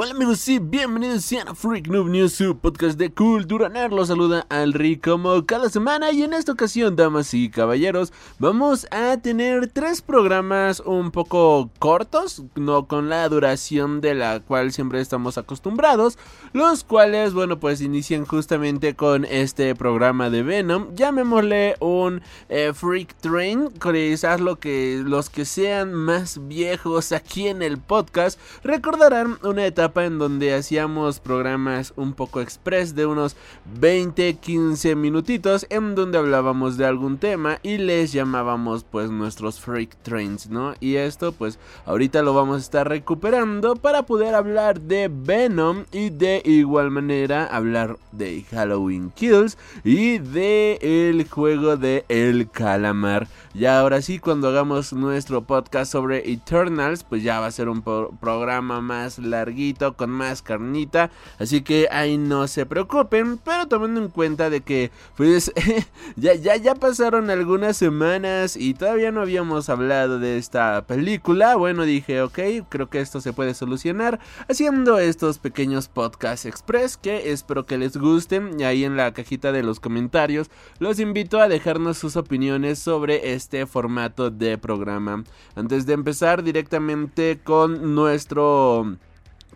hola 0.00 0.12
amigos 0.12 0.46
y 0.46 0.60
bienvenidos 0.60 1.32
a 1.44 1.56
Freak 1.56 1.88
Noob 1.88 2.08
News, 2.08 2.32
su 2.32 2.56
podcast 2.56 2.96
de 3.00 3.10
cultura 3.10 3.68
nerd. 3.68 3.92
Los 3.92 4.06
saluda 4.06 4.46
Alri 4.48 4.96
como 4.96 5.44
cada 5.44 5.70
semana 5.70 6.12
y 6.12 6.22
en 6.22 6.34
esta 6.34 6.52
ocasión, 6.52 6.94
damas 6.94 7.34
y 7.34 7.50
caballeros, 7.50 8.12
vamos 8.38 8.86
a 8.92 9.16
tener 9.16 9.66
tres 9.66 10.00
programas 10.00 10.78
un 10.78 11.10
poco 11.10 11.70
cortos, 11.80 12.44
no 12.54 12.86
con 12.86 13.08
la 13.08 13.28
duración 13.28 14.00
de 14.00 14.14
la 14.14 14.38
cual 14.38 14.70
siempre 14.70 15.00
estamos 15.00 15.36
acostumbrados, 15.36 16.16
los 16.52 16.84
cuales, 16.84 17.34
bueno, 17.34 17.58
pues 17.58 17.80
inician 17.80 18.24
justamente 18.24 18.94
con 18.94 19.24
este 19.24 19.74
programa 19.74 20.30
de 20.30 20.44
Venom, 20.44 20.94
llamémosle 20.94 21.74
un 21.80 22.22
eh, 22.48 22.70
Freak 22.72 23.16
Train, 23.16 23.70
quizás 23.82 24.40
lo 24.40 24.60
que 24.60 25.02
los 25.04 25.28
que 25.28 25.44
sean 25.44 25.92
más 25.92 26.46
viejos 26.46 27.10
aquí 27.10 27.48
en 27.48 27.62
el 27.62 27.78
podcast 27.78 28.38
recordarán 28.62 29.38
una 29.42 29.66
etapa 29.66 29.87
en 29.96 30.18
donde 30.18 30.54
hacíamos 30.54 31.20
programas 31.20 31.92
un 31.96 32.12
poco 32.12 32.40
express 32.40 32.94
de 32.94 33.06
unos 33.06 33.36
20-15 33.80 34.94
minutitos 34.96 35.66
en 35.70 35.94
donde 35.94 36.18
hablábamos 36.18 36.76
de 36.76 36.86
algún 36.86 37.18
tema 37.18 37.58
y 37.62 37.78
les 37.78 38.12
llamábamos 38.12 38.84
pues 38.84 39.10
nuestros 39.10 39.60
freak 39.60 39.96
trains, 40.02 40.48
¿no? 40.50 40.74
Y 40.80 40.96
esto 40.96 41.32
pues 41.32 41.58
ahorita 41.86 42.22
lo 42.22 42.34
vamos 42.34 42.56
a 42.56 42.60
estar 42.60 42.88
recuperando 42.88 43.76
para 43.76 44.04
poder 44.04 44.34
hablar 44.34 44.80
de 44.80 45.10
Venom 45.12 45.84
y 45.92 46.10
de 46.10 46.42
igual 46.44 46.90
manera 46.90 47.46
hablar 47.46 47.96
de 48.12 48.44
Halloween 48.50 49.10
Kills 49.10 49.58
y 49.84 50.18
de 50.18 50.78
el 50.82 51.28
juego 51.28 51.76
de 51.76 52.04
El 52.08 52.50
Calamar. 52.50 53.28
Ya 53.54 53.80
ahora 53.80 54.02
sí 54.02 54.18
cuando 54.18 54.48
hagamos 54.48 54.92
nuestro 54.92 55.42
podcast 55.42 55.90
sobre 55.92 56.30
Eternals 56.30 57.04
pues 57.04 57.22
ya 57.22 57.40
va 57.40 57.46
a 57.46 57.50
ser 57.50 57.68
un 57.68 57.82
programa 57.82 58.80
más 58.80 59.18
larguito, 59.18 59.77
con 59.96 60.10
más 60.10 60.42
carnita. 60.42 61.10
Así 61.38 61.62
que 61.62 61.88
ahí 61.90 62.18
no 62.18 62.48
se 62.48 62.66
preocupen. 62.66 63.38
Pero 63.38 63.68
tomando 63.68 64.00
en 64.00 64.08
cuenta 64.08 64.50
de 64.50 64.60
que, 64.60 64.90
pues, 65.16 65.52
ya, 66.16 66.34
ya, 66.34 66.56
ya 66.56 66.74
pasaron 66.74 67.30
algunas 67.30 67.76
semanas 67.76 68.56
y 68.56 68.74
todavía 68.74 69.12
no 69.12 69.20
habíamos 69.20 69.68
hablado 69.68 70.18
de 70.18 70.38
esta 70.38 70.86
película. 70.86 71.56
Bueno, 71.56 71.84
dije, 71.84 72.22
ok, 72.22 72.38
creo 72.68 72.90
que 72.90 73.00
esto 73.00 73.20
se 73.20 73.32
puede 73.32 73.54
solucionar 73.54 74.18
haciendo 74.48 74.98
estos 74.98 75.38
pequeños 75.38 75.88
podcasts 75.88 76.46
express 76.46 76.96
que 76.96 77.32
espero 77.32 77.66
que 77.66 77.78
les 77.78 77.96
gusten. 77.96 78.58
Y 78.58 78.64
ahí 78.64 78.84
en 78.84 78.96
la 78.96 79.12
cajita 79.12 79.52
de 79.52 79.62
los 79.62 79.80
comentarios 79.80 80.50
los 80.78 80.98
invito 81.00 81.40
a 81.40 81.48
dejarnos 81.48 81.98
sus 81.98 82.16
opiniones 82.16 82.78
sobre 82.78 83.32
este 83.32 83.66
formato 83.66 84.30
de 84.30 84.58
programa. 84.58 85.24
Antes 85.54 85.86
de 85.86 85.94
empezar 85.94 86.42
directamente 86.42 87.40
con 87.42 87.94
nuestro 87.94 88.96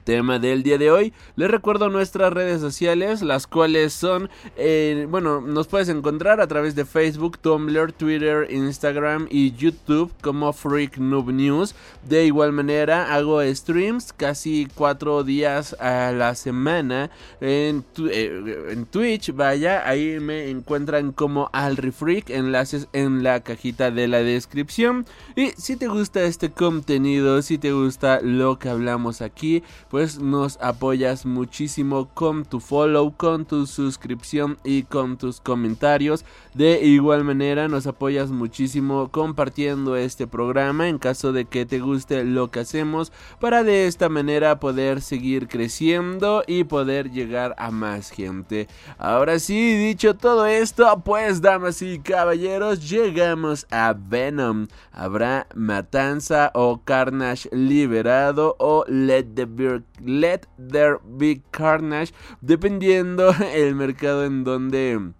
tema 0.05 0.39
del 0.39 0.62
día 0.62 0.78
de 0.78 0.91
hoy. 0.91 1.12
Les 1.36 1.50
recuerdo 1.50 1.89
nuestras 1.89 2.33
redes 2.33 2.61
sociales, 2.61 3.22
las 3.22 3.47
cuales 3.47 3.92
son, 3.92 4.31
eh, 4.56 5.06
bueno, 5.08 5.41
nos 5.41 5.67
puedes 5.67 5.89
encontrar 5.89 6.41
a 6.41 6.47
través 6.47 6.75
de 6.75 6.84
Facebook, 6.84 7.39
Tumblr, 7.39 7.92
Twitter, 7.92 8.48
Instagram 8.50 9.27
y 9.30 9.53
YouTube 9.53 10.12
como 10.20 10.53
Freak 10.53 10.98
Noob 10.98 11.30
News. 11.33 11.75
De 12.08 12.24
igual 12.27 12.52
manera, 12.52 13.14
hago 13.14 13.42
streams 13.42 14.12
casi 14.12 14.68
cuatro 14.74 15.24
días 15.24 15.74
a 15.80 16.12
la 16.12 16.35
semana 16.35 17.11
en, 17.41 17.85
eh, 18.11 18.85
Twitch. 18.91 19.33
Vaya, 19.35 19.89
ahí 19.89 20.18
me 20.20 20.51
encuentran 20.51 21.12
como 21.12 21.51
Freak 21.92 22.30
enlaces 22.30 22.89
en 22.92 23.23
la 23.23 23.41
cajita 23.41 23.91
de 23.91 24.08
la 24.08 24.18
descripción. 24.18 25.07
Y 25.36 25.48
si 25.57 25.77
te 25.77 25.89
gusta 25.89 26.23
este 26.24 26.51
contenido, 26.51 27.42
si 27.42 27.58
te 27.58 27.73
gusta 27.73 28.20
lo 28.23 28.58
que 28.58 28.68
hablamos 28.68 29.23
aquí, 29.23 29.62
pues 29.92 30.19
nos 30.19 30.58
apoyas 30.63 31.27
muchísimo 31.27 32.08
con 32.14 32.47
tu 32.47 32.61
follow, 32.61 33.14
con 33.14 33.45
tu 33.45 33.67
suscripción 33.67 34.57
y 34.64 34.85
con 34.85 35.19
tus 35.19 35.39
comentarios. 35.39 36.25
De 36.55 36.83
igual 36.83 37.25
manera 37.25 37.69
nos 37.69 37.86
apoyas 37.86 38.30
muchísimo 38.30 39.11
compartiendo 39.11 39.95
este 39.97 40.27
programa 40.27 40.89
en 40.89 40.97
caso 40.97 41.35
de 41.35 41.45
que 41.45 41.67
te 41.67 41.79
guste 41.79 42.25
lo 42.25 42.51
que 42.51 42.61
hacemos 42.61 43.13
para 43.39 43.64
de 43.64 43.86
esta 43.86 44.08
manera 44.08 44.58
poder 44.61 45.03
seguir 45.03 45.47
creciendo 45.47 46.42
y 46.47 46.64
poder 46.64 47.11
llegar 47.11 47.55
a 47.59 47.70
más 47.70 48.09
gente. 48.09 48.69
Ahora 48.97 49.39
sí, 49.39 49.77
dicho 49.77 50.14
todo 50.14 50.47
esto, 50.47 51.03
pues 51.05 51.42
damas 51.42 51.83
y 51.83 51.98
caballeros, 51.98 52.89
llegamos 52.89 53.67
a 53.70 53.92
Venom. 53.92 54.69
Habrá 54.91 55.47
matanza 55.55 56.51
o 56.55 56.80
carnage 56.83 57.51
liberado 57.53 58.57
o 58.59 58.86
let 58.89 59.24
the 59.35 59.45
beer 59.45 59.81
Let 60.00 60.46
There 60.56 60.98
Be 61.04 61.42
Carnage, 61.50 62.12
dependiendo 62.40 63.34
el 63.54 63.74
mercado 63.74 64.24
en 64.24 64.44
donde 64.44 65.12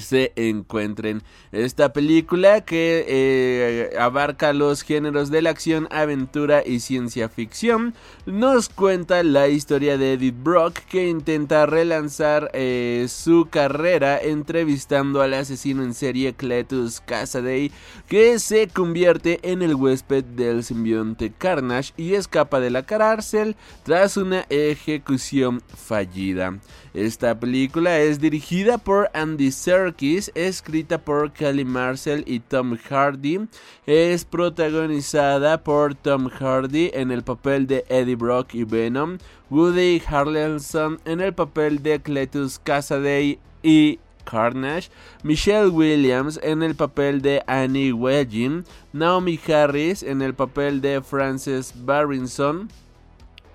se 0.00 0.32
encuentren. 0.36 1.22
Esta 1.52 1.92
película 1.92 2.62
que 2.62 3.04
eh, 3.08 3.96
abarca 3.98 4.52
los 4.52 4.82
géneros 4.82 5.30
de 5.30 5.42
la 5.42 5.50
acción, 5.50 5.88
aventura 5.90 6.62
y 6.64 6.80
ciencia 6.80 7.28
ficción 7.28 7.94
nos 8.26 8.68
cuenta 8.68 9.22
la 9.22 9.48
historia 9.48 9.98
de 9.98 10.14
Edith 10.14 10.42
Brock 10.42 10.78
que 10.88 11.08
intenta 11.08 11.66
relanzar 11.66 12.50
eh, 12.52 13.06
su 13.08 13.48
carrera 13.50 14.18
entrevistando 14.18 15.22
al 15.22 15.34
asesino 15.34 15.82
en 15.82 15.94
serie 15.94 16.34
Cletus 16.34 17.00
Casaday 17.00 17.70
que 18.08 18.38
se 18.38 18.68
convierte 18.68 19.40
en 19.42 19.62
el 19.62 19.74
huésped 19.74 20.24
del 20.24 20.64
simbionte 20.64 21.32
Carnage 21.36 21.92
y 21.96 22.14
escapa 22.14 22.60
de 22.60 22.70
la 22.70 22.84
cárcel 22.84 23.56
tras 23.84 24.16
una 24.16 24.46
ejecución 24.48 25.62
fallida. 25.66 26.58
Esta 26.94 27.40
película 27.40 28.00
es 28.00 28.20
dirigida 28.20 28.76
por 28.76 29.08
Andy 29.14 29.50
Serkis, 29.50 30.30
escrita 30.34 30.98
por 30.98 31.32
Kelly 31.32 31.64
Marcel 31.64 32.22
y 32.26 32.40
Tom 32.40 32.76
Hardy. 32.76 33.48
Es 33.86 34.26
protagonizada 34.26 35.62
por 35.62 35.94
Tom 35.94 36.28
Hardy 36.28 36.90
en 36.92 37.10
el 37.10 37.22
papel 37.22 37.66
de 37.66 37.86
Eddie 37.88 38.16
Brock 38.16 38.54
y 38.54 38.64
Venom, 38.64 39.16
Woody 39.48 40.02
Harrelson 40.06 41.00
en 41.06 41.22
el 41.22 41.32
papel 41.32 41.82
de 41.82 41.98
Cletus 42.02 42.58
Casaday 42.58 43.38
y 43.62 43.98
Carnage, 44.24 44.90
Michelle 45.22 45.68
Williams 45.68 46.38
en 46.42 46.62
el 46.62 46.74
papel 46.74 47.22
de 47.22 47.42
Annie 47.46 47.94
Wedding, 47.94 48.64
Naomi 48.92 49.40
Harris 49.48 50.02
en 50.02 50.20
el 50.20 50.34
papel 50.34 50.82
de 50.82 51.00
Frances 51.00 51.72
Barrinson, 51.74 52.68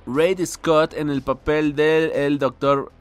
Ray 0.08 0.36
Scott 0.46 0.94
en 0.94 1.10
el 1.10 1.22
papel 1.22 1.76
del 1.76 2.12
el 2.12 2.40
Dr. 2.40 2.92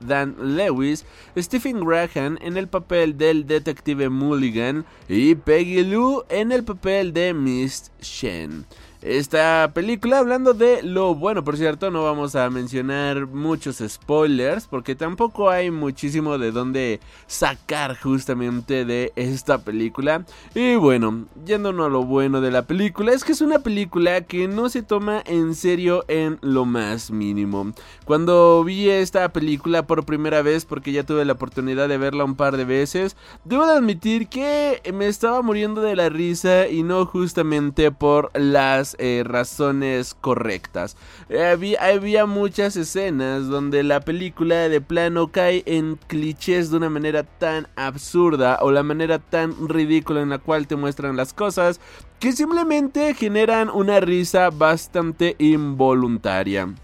Dan 0.00 0.56
Lewis, 0.56 1.04
Stephen 1.36 1.84
Graham 1.84 2.38
en 2.42 2.56
el 2.56 2.68
papel 2.68 3.16
del 3.16 3.46
detective 3.46 4.10
Mulligan 4.10 4.84
y 5.08 5.34
Peggy 5.34 5.82
Lou 5.84 6.22
en 6.28 6.52
el 6.52 6.62
papel 6.62 7.12
de 7.12 7.32
Miss 7.32 7.90
Shen 8.00 8.66
esta 9.04 9.70
película. 9.74 10.18
Hablando 10.18 10.54
de 10.54 10.82
lo 10.82 11.14
bueno, 11.14 11.44
por 11.44 11.58
cierto, 11.58 11.90
no 11.90 12.02
vamos 12.02 12.34
a 12.34 12.48
mencionar 12.48 13.26
muchos 13.26 13.82
spoilers 13.86 14.66
porque 14.66 14.94
tampoco 14.94 15.50
hay 15.50 15.70
muchísimo 15.70 16.38
de 16.38 16.50
dónde 16.50 17.00
sacar 17.26 17.96
justamente 17.98 18.84
de 18.84 19.12
esta 19.14 19.58
película. 19.58 20.24
Y 20.54 20.76
bueno, 20.76 21.26
yéndonos 21.44 21.86
a 21.86 21.90
lo 21.90 22.04
bueno 22.04 22.40
de 22.40 22.50
la 22.50 22.62
película, 22.62 23.12
es 23.12 23.24
que 23.24 23.32
es 23.32 23.42
una 23.42 23.58
película 23.58 24.22
que 24.22 24.48
no 24.48 24.70
se 24.70 24.82
toma 24.82 25.22
en 25.26 25.54
serio 25.54 26.04
en 26.08 26.38
lo 26.40 26.64
más 26.64 27.10
mínimo. 27.10 27.72
Cuando 28.06 28.64
vi 28.64 28.88
esta 28.88 29.28
película 29.30 29.86
por 29.86 30.06
primera 30.06 30.40
vez, 30.40 30.64
porque 30.64 30.92
ya 30.92 31.04
tuve 31.04 31.26
la 31.26 31.34
oportunidad 31.34 31.88
de 31.88 31.98
verla 31.98 32.24
un 32.24 32.36
par 32.36 32.56
de 32.56 32.64
veces, 32.64 33.16
debo 33.44 33.66
de 33.66 33.74
admitir 33.74 34.28
que 34.28 34.80
me 34.94 35.08
estaba 35.08 35.42
muriendo 35.42 35.82
de 35.82 35.96
la 35.96 36.08
risa 36.08 36.68
y 36.68 36.82
no 36.82 37.04
justamente 37.04 37.90
por 37.90 38.30
las 38.34 38.93
eh, 38.98 39.22
razones 39.24 40.14
correctas. 40.14 40.96
Había, 41.28 41.82
había 41.82 42.26
muchas 42.26 42.76
escenas 42.76 43.48
donde 43.48 43.82
la 43.82 44.00
película 44.00 44.68
de 44.68 44.80
plano 44.80 45.28
cae 45.28 45.62
en 45.66 45.98
clichés 46.06 46.70
de 46.70 46.76
una 46.76 46.90
manera 46.90 47.22
tan 47.22 47.68
absurda 47.76 48.58
o 48.60 48.70
la 48.70 48.82
manera 48.82 49.18
tan 49.18 49.68
ridícula 49.68 50.22
en 50.22 50.30
la 50.30 50.38
cual 50.38 50.66
te 50.66 50.76
muestran 50.76 51.16
las 51.16 51.32
cosas 51.32 51.80
que 52.20 52.32
simplemente 52.32 53.14
generan 53.14 53.68
una 53.68 54.00
risa 54.00 54.50
bastante 54.50 55.36
involuntaria. 55.38 56.74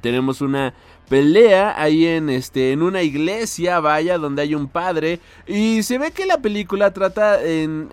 Tenemos 0.00 0.40
una 0.40 0.74
pelea 1.10 1.74
ahí 1.76 2.06
en 2.06 2.30
este 2.30 2.70
en 2.70 2.82
una 2.82 3.02
iglesia, 3.02 3.80
vaya, 3.80 4.16
donde 4.16 4.42
hay 4.42 4.54
un 4.54 4.68
padre 4.68 5.18
y 5.44 5.82
se 5.82 5.98
ve 5.98 6.12
que 6.12 6.24
la 6.24 6.38
película 6.38 6.92
trata 6.92 7.44
en 7.44 7.88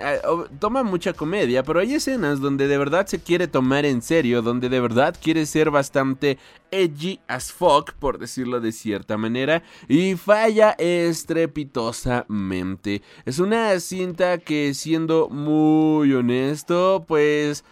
toma 0.59 0.83
mucha 0.83 1.13
comedia, 1.13 1.63
pero 1.63 1.79
hay 1.79 1.95
escenas 1.95 2.39
donde 2.39 2.67
de 2.67 2.77
verdad 2.77 3.07
se 3.07 3.19
quiere 3.19 3.47
tomar 3.47 3.85
en 3.85 4.03
serio, 4.03 4.43
donde 4.43 4.69
de 4.69 4.79
verdad 4.79 5.15
quiere 5.19 5.47
ser 5.47 5.71
bastante 5.71 6.37
edgy 6.69 7.19
as 7.27 7.51
fuck, 7.51 7.93
por 7.93 8.19
decirlo 8.19 8.59
de 8.59 8.71
cierta 8.71 9.17
manera, 9.17 9.63
y 9.87 10.13
falla 10.15 10.75
estrepitosamente. 10.77 13.01
Es 13.25 13.39
una 13.39 13.79
cinta 13.79 14.37
que 14.37 14.75
siendo 14.75 15.27
muy 15.29 16.13
honesto, 16.13 17.03
pues 17.07 17.63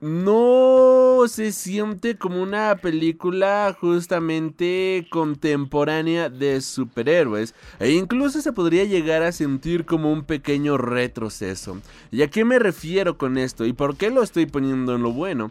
no 0.00 1.24
se 1.28 1.52
siente 1.52 2.16
como 2.16 2.42
una 2.42 2.76
película 2.76 3.76
justamente 3.78 5.06
contemporánea 5.10 6.30
de 6.30 6.62
superhéroes 6.62 7.54
e 7.78 7.90
incluso 7.90 8.40
se 8.40 8.52
podría 8.52 8.84
llegar 8.84 9.22
a 9.22 9.32
sentir 9.32 9.84
como 9.84 10.10
un 10.10 10.24
pequeño 10.24 10.78
retroceso. 10.78 11.78
¿Y 12.10 12.22
a 12.22 12.28
qué 12.28 12.44
me 12.44 12.58
refiero 12.58 13.18
con 13.18 13.36
esto? 13.36 13.66
¿Y 13.66 13.74
por 13.74 13.96
qué 13.96 14.10
lo 14.10 14.22
estoy 14.22 14.46
poniendo 14.46 14.94
en 14.94 15.02
lo 15.02 15.12
bueno? 15.12 15.50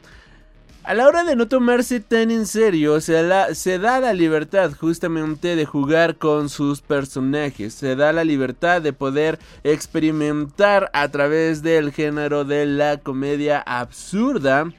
A 0.83 0.93
la 0.93 1.07
hora 1.07 1.23
de 1.23 1.35
no 1.35 1.47
tomarse 1.47 1.99
tan 1.99 2.31
en 2.31 2.47
serio, 2.47 2.99
se, 3.01 3.13
da 3.21 3.99
la 3.99 4.13
libertad 4.13 4.71
justamente 4.79 5.55
de 5.55 5.65
jugar 5.65 6.15
con 6.15 6.49
sus 6.49 6.81
personajes, 6.81 7.73
se 7.73 7.95
da 7.95 8.13
la 8.13 8.23
libertad 8.23 8.81
de 8.81 8.93
poder 8.93 9.39
experimentar 9.63 10.89
a 10.93 11.09
través 11.09 11.61
del 11.61 11.91
género 11.91 12.45
de 12.45 12.65
la 12.65 12.97
comedia 12.97 13.59
absurda 13.59 14.71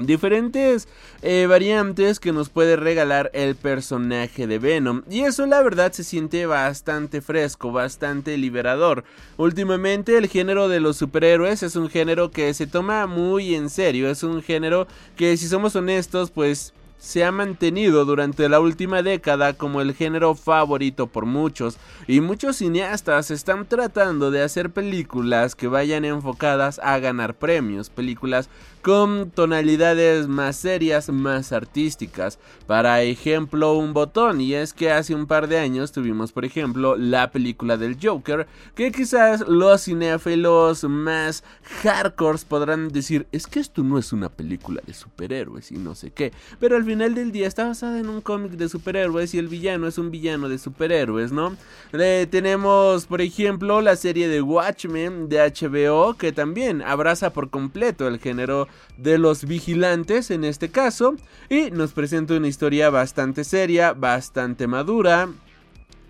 diferentes 0.00 0.88
eh, 1.22 1.46
variantes 1.48 2.20
que 2.20 2.32
nos 2.32 2.48
puede 2.48 2.76
regalar 2.76 3.30
el 3.34 3.54
personaje 3.56 4.46
de 4.46 4.58
Venom. 4.58 5.02
Y 5.10 5.20
eso 5.20 5.46
la 5.46 5.62
verdad 5.62 5.92
se 5.92 6.04
siente 6.04 6.46
bastante 6.46 7.20
fresco, 7.20 7.72
bastante 7.72 8.36
liberador. 8.36 9.04
Últimamente 9.36 10.16
el 10.16 10.28
género 10.28 10.68
de 10.68 10.80
los 10.80 10.96
superhéroes 10.96 11.62
es 11.62 11.76
un 11.76 11.88
género 11.88 12.30
que 12.30 12.52
se 12.54 12.66
toma 12.66 13.06
muy 13.06 13.54
en 13.54 13.70
serio, 13.70 14.10
es 14.10 14.22
un 14.22 14.42
género 14.42 14.86
que 15.16 15.36
si 15.36 15.48
somos 15.48 15.76
honestos 15.76 16.30
pues 16.30 16.72
se 16.98 17.24
ha 17.24 17.30
mantenido 17.30 18.04
durante 18.04 18.48
la 18.48 18.60
última 18.60 19.02
década 19.02 19.52
como 19.54 19.80
el 19.80 19.94
género 19.94 20.34
favorito 20.34 21.06
por 21.06 21.26
muchos. 21.26 21.78
Y 22.06 22.20
muchos 22.20 22.56
cineastas 22.56 23.30
están 23.30 23.66
tratando 23.66 24.30
de 24.30 24.42
hacer 24.42 24.70
películas 24.70 25.54
que 25.54 25.68
vayan 25.68 26.04
enfocadas 26.04 26.80
a 26.82 26.98
ganar 26.98 27.34
premios, 27.34 27.88
películas 27.88 28.50
con 28.88 29.30
tonalidades 29.32 30.28
más 30.28 30.56
serias, 30.56 31.10
más 31.10 31.52
artísticas. 31.52 32.38
Para 32.66 33.02
ejemplo, 33.02 33.74
un 33.74 33.92
botón, 33.92 34.40
y 34.40 34.54
es 34.54 34.72
que 34.72 34.90
hace 34.90 35.14
un 35.14 35.26
par 35.26 35.46
de 35.46 35.58
años 35.58 35.92
tuvimos, 35.92 36.32
por 36.32 36.46
ejemplo, 36.46 36.96
la 36.96 37.30
película 37.30 37.76
del 37.76 37.98
Joker, 38.02 38.46
que 38.74 38.90
quizás 38.90 39.46
los 39.46 39.84
cinéfilos 39.84 40.84
más 40.84 41.44
hardcore 41.82 42.38
podrán 42.48 42.88
decir, 42.88 43.26
es 43.30 43.46
que 43.46 43.60
esto 43.60 43.82
no 43.82 43.98
es 43.98 44.14
una 44.14 44.30
película 44.30 44.80
de 44.86 44.94
superhéroes 44.94 45.70
y 45.70 45.76
no 45.76 45.94
sé 45.94 46.10
qué, 46.10 46.32
pero 46.58 46.76
al 46.76 46.84
final 46.86 47.14
del 47.14 47.30
día 47.30 47.46
está 47.46 47.66
basada 47.66 47.98
en 47.98 48.08
un 48.08 48.22
cómic 48.22 48.52
de 48.52 48.70
superhéroes 48.70 49.34
y 49.34 49.38
el 49.38 49.48
villano 49.48 49.86
es 49.86 49.98
un 49.98 50.10
villano 50.10 50.48
de 50.48 50.56
superhéroes, 50.56 51.30
¿no? 51.30 51.54
tenemos, 51.90 53.04
por 53.04 53.20
ejemplo, 53.20 53.82
la 53.82 53.96
serie 53.96 54.28
de 54.28 54.40
Watchmen 54.40 55.28
de 55.28 55.40
HBO, 55.40 56.14
que 56.14 56.32
también 56.32 56.80
abraza 56.80 57.34
por 57.34 57.50
completo 57.50 58.08
el 58.08 58.18
género 58.18 58.66
de 58.96 59.18
los 59.18 59.44
vigilantes 59.44 60.30
en 60.30 60.44
este 60.44 60.70
caso 60.70 61.14
y 61.48 61.70
nos 61.70 61.92
presenta 61.92 62.34
una 62.34 62.48
historia 62.48 62.90
bastante 62.90 63.44
seria, 63.44 63.92
bastante 63.92 64.66
madura. 64.66 65.28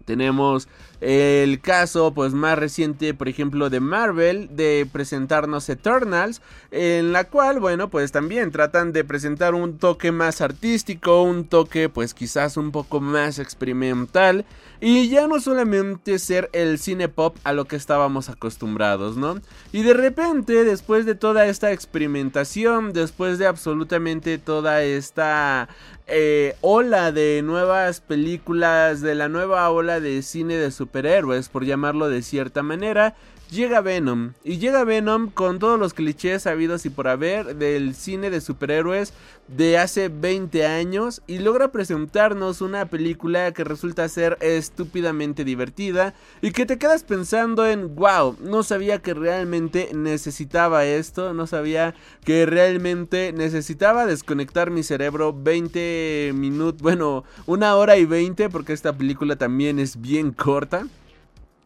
Tenemos 0.05 0.69
el 1.01 1.61
caso 1.61 2.13
pues 2.13 2.33
más 2.33 2.59
reciente 2.59 3.15
por 3.15 3.29
ejemplo 3.29 3.71
de 3.71 3.79
Marvel 3.79 4.49
de 4.57 4.89
presentarnos 4.91 5.69
Eternals 5.69 6.43
en 6.73 7.13
la 7.13 7.25
cual 7.25 7.61
bueno 7.61 7.89
pues 7.89 8.11
también 8.11 8.51
tratan 8.51 8.93
de 8.93 9.05
presentar 9.05 9.55
un 9.55 9.79
toque 9.79 10.11
más 10.11 10.41
artístico 10.41 11.23
un 11.23 11.47
toque 11.47 11.89
pues 11.89 12.15
quizás 12.15 12.57
un 12.57 12.73
poco 12.73 13.01
más 13.01 13.39
experimental 13.39 14.45
y 14.81 15.09
ya 15.09 15.29
no 15.29 15.41
solamente 15.41 16.19
ser 16.19 16.51
el 16.53 16.79
cine 16.79 17.09
pop 17.09 17.37
a 17.45 17.53
lo 17.53 17.67
que 17.67 17.77
estábamos 17.77 18.29
acostumbrados 18.29 19.17
no 19.17 19.41
y 19.71 19.83
de 19.83 19.95
repente 19.95 20.65
después 20.65 21.07
de 21.07 21.15
toda 21.15 21.47
esta 21.47 21.71
experimentación 21.71 22.93
después 22.93 23.39
de 23.39 23.47
absolutamente 23.47 24.39
toda 24.39 24.83
esta 24.83 25.69
eh, 26.11 26.57
ola 26.63 27.13
de 27.13 27.43
nuevas 27.45 28.01
películas 28.01 29.03
de 29.03 29.15
la 29.15 29.29
nueva 29.29 29.69
ola 29.69 30.01
de 30.01 30.23
cine 30.23 30.57
de 30.57 30.71
su 30.71 30.88
superhéroes, 30.89 31.51
por 31.51 31.65
llamarlo 31.65 32.09
de 32.09 32.23
cierta 32.23 32.63
manera, 32.63 33.15
llega 33.51 33.81
Venom. 33.81 34.33
Y 34.45 34.59
llega 34.59 34.85
Venom 34.85 35.31
con 35.31 35.59
todos 35.59 35.79
los 35.79 35.95
clichés 35.95 36.47
habidos 36.47 36.87
y 36.87 36.91
por 36.91 37.09
haber 37.09 37.57
del 37.57 37.95
cine 37.95 38.31
de 38.31 38.41
superhéroes 38.41 39.13
de 39.49 39.79
hace 39.79 40.09
20 40.09 40.67
años 40.67 41.23
y 41.27 41.39
logra 41.39 41.73
presentarnos 41.73 42.61
una 42.61 42.87
película 42.87 43.53
que 43.53 43.65
resulta 43.65 44.09
ser 44.09 44.37
estúpidamente 44.41 45.45
divertida 45.45 46.15
y 46.43 46.53
que 46.53 46.67
te 46.67 46.79
quedas 46.79 47.03
pensando 47.03 47.67
en, 47.67 47.95
wow, 47.95 48.37
no 48.41 48.63
sabía 48.63 49.01
que 49.01 49.15
realmente 49.15 49.91
necesitaba 49.95 50.85
esto, 50.85 51.33
no 51.33 51.47
sabía 51.47 51.95
que 52.25 52.45
realmente 52.45 53.33
necesitaba 53.33 54.07
desconectar 54.07 54.71
mi 54.71 54.83
cerebro 54.83 55.33
20 55.33 56.33
minutos, 56.35 56.83
bueno, 56.83 57.25
una 57.47 57.75
hora 57.77 57.97
y 57.97 58.05
20 58.05 58.51
porque 58.51 58.75
esta 58.75 58.93
película 58.93 59.37
también 59.37 59.79
es 59.79 60.01
bien 60.01 60.33
corta 60.33 60.87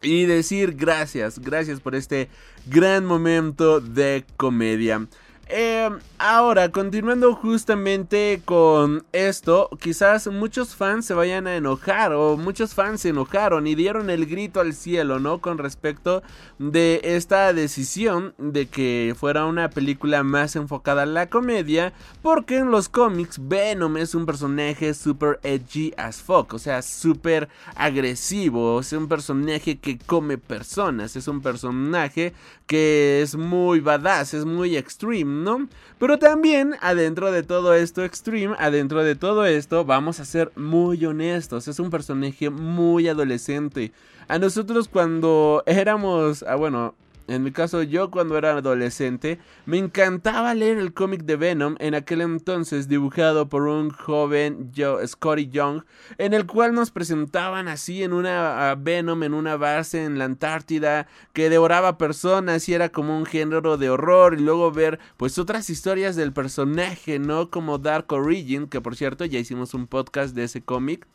y 0.03 0.25
decir 0.25 0.75
gracias, 0.75 1.39
gracias 1.39 1.79
por 1.79 1.95
este 1.95 2.29
gran 2.67 3.05
momento 3.05 3.79
de 3.79 4.25
comedia. 4.37 5.07
Eh, 5.47 5.89
ahora, 6.19 6.71
continuando 6.71 7.35
justamente 7.35 8.41
con 8.45 9.05
esto, 9.11 9.69
quizás 9.81 10.27
muchos 10.27 10.73
fans 10.73 11.05
se 11.05 11.13
vayan 11.13 11.47
a 11.47 11.57
enojar 11.57 12.13
o 12.13 12.37
muchos 12.37 12.73
fans 12.73 13.01
se 13.01 13.09
enojaron 13.09 13.67
y 13.67 13.75
dieron 13.75 14.09
el 14.09 14.25
grito 14.25 14.61
al 14.61 14.73
cielo, 14.73 15.19
¿no? 15.19 15.41
Con 15.41 15.57
respecto 15.57 16.23
de 16.59 17.01
esta 17.03 17.51
decisión 17.51 18.33
de 18.37 18.67
que 18.67 19.15
fuera 19.17 19.45
una 19.45 19.69
película 19.69 20.23
más 20.23 20.55
enfocada 20.55 21.03
a 21.03 21.07
la 21.07 21.29
comedia, 21.29 21.91
porque 22.21 22.57
en 22.57 22.71
los 22.71 22.87
cómics 22.87 23.37
Venom 23.41 23.97
es 23.97 24.15
un 24.15 24.25
personaje 24.25 24.93
super 24.93 25.39
edgy 25.43 25.93
as 25.97 26.21
fuck, 26.21 26.53
o 26.53 26.59
sea, 26.59 26.81
súper 26.81 27.49
agresivo, 27.75 28.79
es 28.79 28.93
un 28.93 29.09
personaje 29.09 29.77
que 29.77 29.97
come 29.97 30.37
personas, 30.37 31.17
es 31.17 31.27
un 31.27 31.41
personaje 31.41 32.33
que 32.65 33.21
es 33.21 33.35
muy 33.35 33.81
badass, 33.81 34.33
es 34.33 34.45
muy 34.45 34.77
extreme, 34.77 35.25
¿no? 35.33 35.67
Pero 35.99 36.19
también 36.19 36.75
adentro 36.81 37.31
de 37.31 37.43
todo 37.43 37.73
esto 37.73 38.03
extreme, 38.03 38.55
adentro 38.59 39.03
de 39.03 39.15
todo 39.15 39.45
esto, 39.45 39.85
vamos 39.85 40.19
a 40.19 40.25
ser 40.25 40.51
muy 40.55 41.03
honestos, 41.05 41.67
es 41.67 41.79
un 41.79 41.89
personaje 41.89 42.49
muy 42.49 43.07
adolescente. 43.07 43.91
A 44.27 44.39
nosotros 44.39 44.87
cuando 44.87 45.63
éramos, 45.65 46.43
ah, 46.43 46.55
bueno, 46.55 46.95
en 47.27 47.43
mi 47.43 47.51
caso, 47.51 47.83
yo 47.83 48.11
cuando 48.11 48.37
era 48.37 48.51
adolescente, 48.51 49.39
me 49.65 49.77
encantaba 49.77 50.53
leer 50.53 50.77
el 50.77 50.93
cómic 50.93 51.23
de 51.23 51.37
Venom, 51.37 51.75
en 51.79 51.95
aquel 51.95 52.21
entonces 52.21 52.87
dibujado 52.87 53.47
por 53.47 53.63
un 53.63 53.91
joven 53.91 54.71
Scotty 55.05 55.49
Young, 55.49 55.83
en 56.17 56.33
el 56.33 56.45
cual 56.45 56.73
nos 56.73 56.91
presentaban 56.91 57.67
así 57.67 58.03
en 58.03 58.13
una 58.13 58.75
Venom 58.75 59.23
en 59.23 59.33
una 59.33 59.55
base 59.55 60.03
en 60.03 60.17
la 60.17 60.25
Antártida 60.25 61.07
que 61.31 61.49
devoraba 61.49 61.97
personas 61.97 62.67
y 62.67 62.73
era 62.73 62.89
como 62.89 63.17
un 63.17 63.25
género 63.25 63.77
de 63.77 63.89
horror 63.89 64.33
y 64.33 64.41
luego 64.41 64.71
ver 64.71 64.99
pues 65.17 65.37
otras 65.37 65.69
historias 65.69 66.15
del 66.15 66.33
personaje, 66.33 67.19
¿no? 67.19 67.49
Como 67.49 67.77
Dark 67.77 68.11
Origin, 68.11 68.67
que 68.67 68.81
por 68.81 68.95
cierto 68.95 69.25
ya 69.25 69.39
hicimos 69.39 69.73
un 69.73 69.87
podcast 69.87 70.35
de 70.35 70.43
ese 70.43 70.61
cómic 70.61 71.07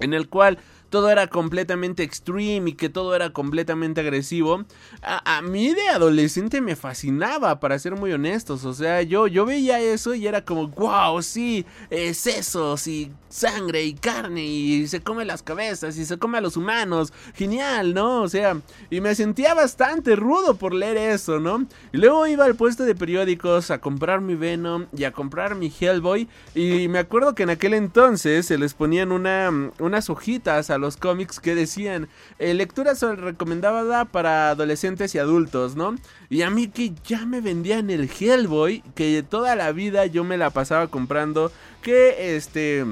en 0.00 0.12
el 0.12 0.28
cual 0.28 0.58
todo 0.90 1.10
era 1.10 1.26
completamente 1.26 2.02
extreme 2.02 2.70
y 2.70 2.72
que 2.74 2.88
todo 2.88 3.14
era 3.14 3.30
completamente 3.30 4.00
agresivo, 4.00 4.64
a, 5.02 5.42
mí 5.42 5.74
de 5.74 5.88
adolescente 5.88 6.60
me 6.60 6.76
fascinaba, 6.76 7.60
para 7.60 7.78
ser 7.78 7.94
muy 7.96 8.12
honestos. 8.12 8.64
O 8.64 8.72
sea, 8.72 9.02
yo, 9.02 9.26
yo 9.26 9.44
veía 9.44 9.80
eso 9.80 10.14
y 10.14 10.26
era 10.26 10.44
como, 10.44 10.68
wow, 10.68 11.22
sí, 11.22 11.66
sesos 12.12 12.86
y 12.86 13.10
sangre 13.28 13.84
y 13.84 13.92
carne 13.94 14.44
y 14.44 14.86
se 14.86 15.02
come 15.02 15.24
las 15.24 15.42
cabezas 15.42 15.98
y 15.98 16.06
se 16.06 16.18
come 16.18 16.38
a 16.38 16.40
los 16.40 16.56
humanos. 16.56 17.12
Genial, 17.34 17.94
¿no? 17.94 18.22
O 18.22 18.28
sea, 18.28 18.58
y 18.90 19.00
me 19.00 19.14
sentía 19.14 19.54
bastante 19.54 20.16
rudo 20.16 20.56
por 20.56 20.72
leer 20.72 20.96
eso, 20.96 21.38
¿no? 21.38 21.66
Y 21.92 21.98
luego 21.98 22.26
iba 22.26 22.44
al 22.44 22.54
puesto 22.54 22.84
de 22.84 22.94
periódicos 22.94 23.70
a 23.70 23.80
comprar 23.80 24.20
mi 24.20 24.34
Venom 24.34 24.86
y 24.96 25.04
a 25.04 25.12
comprar 25.12 25.54
mi 25.54 25.72
Hellboy. 25.78 26.28
Y 26.54 26.88
me 26.88 26.98
acuerdo 26.98 27.34
que 27.34 27.42
en 27.42 27.50
aquel 27.50 27.74
entonces 27.74 28.46
se 28.46 28.58
les 28.58 28.74
ponían 28.74 29.12
una, 29.12 29.50
unas 29.78 30.10
hojitas 30.10 30.70
a 30.70 30.75
los 30.78 30.96
cómics 30.96 31.40
que 31.40 31.54
decían 31.54 32.08
eh, 32.38 32.54
lectura 32.54 32.94
recomendada 32.94 34.04
para 34.04 34.50
adolescentes 34.50 35.14
y 35.14 35.18
adultos, 35.18 35.76
¿no? 35.76 35.96
Y 36.28 36.42
a 36.42 36.50
mí 36.50 36.68
que 36.68 36.92
ya 37.06 37.26
me 37.26 37.40
vendían 37.40 37.90
el 37.90 38.10
Hellboy, 38.10 38.82
que 38.94 39.22
toda 39.22 39.56
la 39.56 39.72
vida 39.72 40.06
yo 40.06 40.24
me 40.24 40.36
la 40.36 40.50
pasaba 40.50 40.88
comprando, 40.88 41.52
que 41.82 42.36
este 42.36 42.84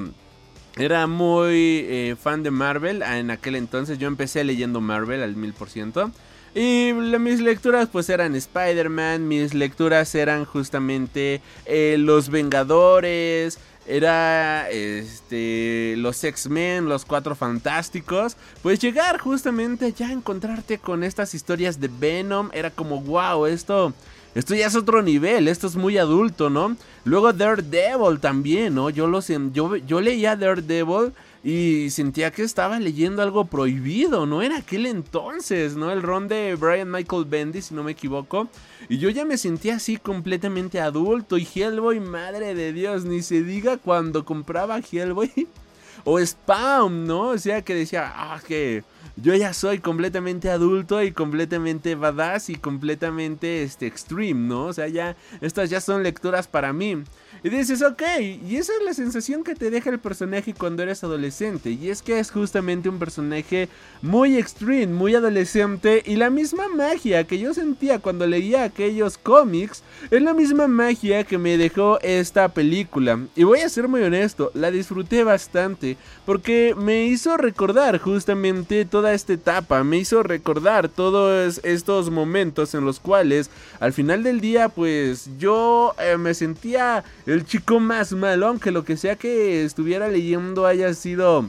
era 0.77 1.07
muy 1.07 1.85
eh, 1.87 2.15
fan 2.21 2.43
de 2.43 2.51
Marvel 2.51 3.01
en 3.01 3.31
aquel 3.31 3.55
entonces. 3.55 3.97
Yo 3.97 4.07
empecé 4.07 4.43
leyendo 4.43 4.81
Marvel 4.81 5.23
al 5.23 5.35
mil 5.35 5.53
por 5.53 5.69
ciento. 5.69 6.11
Y 6.53 6.93
mis 6.93 7.41
lecturas 7.41 7.89
pues 7.91 8.09
eran 8.09 8.33
Spider-Man, 8.33 9.27
mis 9.27 9.53
lecturas 9.53 10.15
eran 10.15 10.45
justamente 10.45 11.41
eh, 11.65 11.97
Los 11.99 12.29
Vengadores, 12.29 13.59
era 13.87 14.69
este 14.69 15.95
los 15.97 16.23
X-Men, 16.23 16.89
los 16.89 17.05
Cuatro 17.05 17.35
Fantásticos, 17.35 18.35
pues 18.61 18.79
llegar 18.79 19.19
justamente 19.19 19.93
ya 19.93 20.07
a 20.07 20.13
encontrarte 20.13 20.77
con 20.77 21.03
estas 21.03 21.33
historias 21.33 21.79
de 21.79 21.89
Venom 21.89 22.49
era 22.53 22.71
como 22.71 23.01
wow, 23.01 23.45
esto 23.45 23.93
esto 24.35 24.53
ya 24.53 24.67
es 24.67 24.75
otro 24.75 25.01
nivel, 25.01 25.47
esto 25.47 25.65
es 25.67 25.77
muy 25.77 25.97
adulto, 25.97 26.49
¿no? 26.49 26.75
Luego 27.05 27.31
Daredevil 27.31 28.19
también, 28.19 28.75
¿no? 28.75 28.89
Yo, 28.89 29.07
lo, 29.07 29.21
yo, 29.21 29.77
yo 29.77 30.01
leía 30.01 30.35
Daredevil 30.35 31.13
y 31.45 31.91
sentía 31.91 32.31
que 32.31 32.41
estaba 32.41 32.79
leyendo 32.79 33.21
algo 33.21 33.45
prohibido, 33.45 34.25
¿no? 34.25 34.41
En 34.41 34.51
aquel 34.51 34.87
entonces, 34.87 35.77
¿no? 35.77 35.91
El 35.91 36.01
ron 36.01 36.27
de 36.27 36.55
Brian 36.55 36.89
Michael 36.89 37.25
Bendy, 37.25 37.61
si 37.61 37.75
no 37.75 37.83
me 37.83 37.91
equivoco. 37.91 38.49
Y 38.89 38.97
yo 38.97 39.11
ya 39.11 39.25
me 39.25 39.37
sentía 39.37 39.75
así 39.75 39.97
completamente 39.97 40.81
adulto. 40.81 41.37
Y 41.37 41.47
Hellboy, 41.53 41.99
madre 41.99 42.55
de 42.55 42.73
Dios, 42.73 43.05
ni 43.05 43.21
se 43.21 43.43
diga 43.43 43.77
cuando 43.77 44.25
compraba 44.25 44.79
Hellboy. 44.79 45.47
o 46.03 46.17
Spam, 46.17 47.05
¿no? 47.05 47.29
O 47.29 47.37
sea, 47.37 47.61
que 47.61 47.75
decía, 47.75 48.11
ah, 48.15 48.41
que 48.47 48.83
yo 49.17 49.33
ya 49.33 49.53
soy 49.53 49.79
completamente 49.79 50.49
adulto 50.49 51.01
y 51.01 51.11
completamente 51.11 51.95
badass 51.95 52.49
y 52.49 52.55
completamente 52.55 53.63
este, 53.63 53.87
extreme, 53.87 54.47
¿no? 54.47 54.65
O 54.65 54.73
sea, 54.73 54.87
ya 54.87 55.15
estas 55.41 55.69
ya 55.69 55.79
son 55.79 56.03
lecturas 56.03 56.47
para 56.47 56.73
mí. 56.73 57.03
Y 57.43 57.49
dices, 57.49 57.83
ok, 57.83 58.01
y 58.49 58.55
esa 58.55 58.73
es 58.73 58.83
la 58.83 58.93
sensación 58.93 59.43
que 59.43 59.53
te 59.53 59.69
deja 59.69 59.91
el 59.91 59.99
personaje 59.99 60.55
cuando 60.55 60.81
eres 60.81 61.03
adolescente. 61.03 61.69
Y 61.69 61.89
es 61.89 62.01
que 62.01 62.17
es 62.17 62.31
justamente 62.31 62.89
un 62.89 62.97
personaje 62.97 63.69
muy 64.01 64.37
extreme, 64.37 64.87
muy 64.87 65.13
adolescente. 65.13 66.01
Y 66.05 66.15
la 66.15 66.31
misma 66.31 66.67
magia 66.69 67.25
que 67.25 67.37
yo 67.37 67.53
sentía 67.53 67.99
cuando 67.99 68.25
leía 68.25 68.63
aquellos 68.63 69.19
cómics 69.19 69.83
es 70.09 70.21
la 70.23 70.33
misma 70.33 70.67
magia 70.67 71.23
que 71.23 71.37
me 71.37 71.57
dejó 71.57 71.99
esta 72.01 72.49
película. 72.49 73.19
Y 73.35 73.43
voy 73.43 73.59
a 73.59 73.69
ser 73.69 73.87
muy 73.87 74.01
honesto, 74.01 74.49
la 74.55 74.71
disfruté 74.71 75.23
bastante. 75.23 75.97
Porque 76.25 76.73
me 76.75 77.05
hizo 77.05 77.37
recordar 77.37 77.99
justamente 77.99 78.85
esta 79.13 79.33
etapa. 79.33 79.83
Me 79.83 79.97
hizo 79.97 80.23
recordar 80.23 80.89
todos 80.89 81.59
estos 81.63 82.09
momentos 82.09 82.73
en 82.73 82.85
los 82.85 82.99
cuales 82.99 83.49
al 83.79 83.93
final 83.93 84.23
del 84.23 84.41
día 84.41 84.69
pues 84.69 85.29
yo 85.37 85.93
eh, 85.99 86.17
me 86.17 86.33
sentía 86.33 87.03
el 87.25 87.45
chico 87.45 87.79
más 87.79 88.11
malo, 88.13 88.47
aunque 88.47 88.71
lo 88.71 88.83
que 88.83 88.97
sea 88.97 89.15
que 89.15 89.63
estuviera 89.63 90.07
leyendo 90.07 90.65
haya 90.65 90.93
sido 90.93 91.45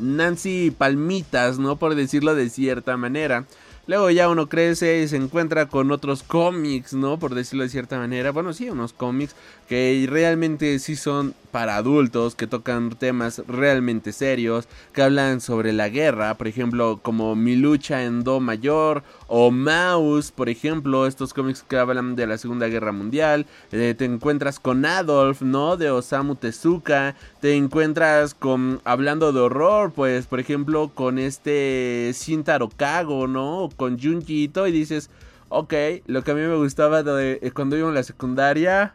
Nancy 0.00 0.70
Palmitas, 0.70 1.58
¿no? 1.58 1.76
Por 1.76 1.94
decirlo 1.94 2.34
de 2.34 2.48
cierta 2.50 2.96
manera. 2.96 3.46
Luego 3.86 4.10
ya 4.10 4.28
uno 4.28 4.48
crece 4.48 5.02
y 5.02 5.08
se 5.08 5.16
encuentra 5.16 5.66
con 5.66 5.90
otros 5.90 6.22
cómics, 6.22 6.92
¿no? 6.92 7.18
Por 7.18 7.34
decirlo 7.34 7.64
de 7.64 7.70
cierta 7.70 7.98
manera. 7.98 8.30
Bueno, 8.30 8.52
sí, 8.52 8.70
unos 8.70 8.92
cómics 8.92 9.34
que 9.68 10.06
realmente 10.08 10.78
sí 10.78 10.94
son 10.94 11.34
para 11.50 11.76
adultos, 11.76 12.34
que 12.34 12.46
tocan 12.46 12.90
temas 12.90 13.42
realmente 13.46 14.12
serios, 14.12 14.68
que 14.92 15.02
hablan 15.02 15.40
sobre 15.40 15.72
la 15.72 15.88
guerra, 15.88 16.34
por 16.34 16.48
ejemplo, 16.48 17.00
como 17.02 17.34
Mi 17.36 17.56
lucha 17.56 18.04
en 18.04 18.22
Do 18.24 18.40
mayor 18.40 19.02
o 19.26 19.50
Mouse, 19.50 20.30
por 20.30 20.48
ejemplo, 20.48 21.06
estos 21.06 21.34
cómics 21.34 21.62
que 21.62 21.76
hablan 21.76 22.16
de 22.16 22.26
la 22.26 22.38
Segunda 22.38 22.68
Guerra 22.68 22.92
Mundial. 22.92 23.46
Eh, 23.72 23.94
te 23.96 24.04
encuentras 24.04 24.58
con 24.60 24.84
Adolf, 24.84 25.42
¿no? 25.42 25.76
De 25.76 25.90
Osamu 25.90 26.34
Tezuka. 26.34 27.16
Te 27.40 27.56
encuentras 27.56 28.34
con, 28.34 28.80
hablando 28.84 29.32
de 29.32 29.40
horror, 29.40 29.92
pues, 29.92 30.26
por 30.26 30.40
ejemplo, 30.40 30.90
con 30.94 31.18
este 31.18 32.12
Shintaro 32.14 32.68
Kago, 32.68 33.26
¿no? 33.26 33.68
con 33.76 33.98
Junjito 33.98 34.66
y 34.66 34.72
dices, 34.72 35.10
ok, 35.48 35.74
lo 36.06 36.22
que 36.22 36.30
a 36.30 36.34
mí 36.34 36.42
me 36.42 36.56
gustaba 36.56 37.02
de, 37.02 37.38
eh, 37.42 37.50
cuando 37.50 37.76
iba 37.76 37.88
en 37.88 37.94
la 37.94 38.02
secundaria, 38.02 38.94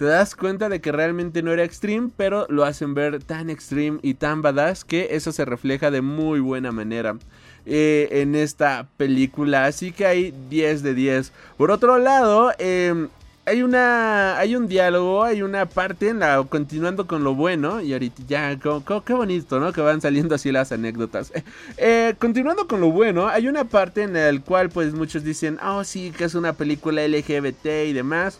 te 0.00 0.06
das 0.06 0.34
cuenta 0.34 0.70
de 0.70 0.80
que 0.80 0.92
realmente 0.92 1.42
no 1.42 1.52
era 1.52 1.62
extreme, 1.62 2.08
pero 2.16 2.46
lo 2.48 2.64
hacen 2.64 2.94
ver 2.94 3.22
tan 3.22 3.50
extreme 3.50 3.98
y 4.00 4.14
tan 4.14 4.40
badass 4.40 4.82
que 4.82 5.08
eso 5.10 5.30
se 5.30 5.44
refleja 5.44 5.90
de 5.90 6.00
muy 6.00 6.40
buena 6.40 6.72
manera. 6.72 7.18
Eh, 7.66 8.08
en 8.10 8.34
esta 8.34 8.88
película. 8.96 9.66
Así 9.66 9.92
que 9.92 10.06
hay 10.06 10.34
10 10.48 10.82
de 10.82 10.94
10. 10.94 11.32
Por 11.58 11.70
otro 11.70 11.98
lado, 11.98 12.50
eh, 12.58 13.08
hay 13.44 13.62
una 13.62 14.38
hay 14.38 14.56
un 14.56 14.68
diálogo, 14.68 15.22
hay 15.22 15.42
una 15.42 15.66
parte 15.66 16.08
en 16.08 16.20
la 16.20 16.42
continuando 16.48 17.06
con 17.06 17.22
lo 17.22 17.34
bueno 17.34 17.82
y 17.82 17.92
ahorita 17.92 18.22
ya 18.26 18.58
qué 18.58 19.12
bonito, 19.12 19.60
¿no? 19.60 19.70
Que 19.74 19.82
van 19.82 20.00
saliendo 20.00 20.34
así 20.34 20.50
las 20.50 20.72
anécdotas. 20.72 21.30
Eh, 21.76 22.14
continuando 22.18 22.66
con 22.66 22.80
lo 22.80 22.90
bueno, 22.90 23.28
hay 23.28 23.48
una 23.48 23.64
parte 23.64 24.04
en 24.04 24.14
la 24.14 24.40
cual 24.40 24.70
pues 24.70 24.94
muchos 24.94 25.24
dicen, 25.24 25.58
"Oh, 25.62 25.84
sí, 25.84 26.10
que 26.16 26.24
es 26.24 26.34
una 26.34 26.54
película 26.54 27.02
LGBT 27.06 27.84
y 27.86 27.92
demás." 27.92 28.38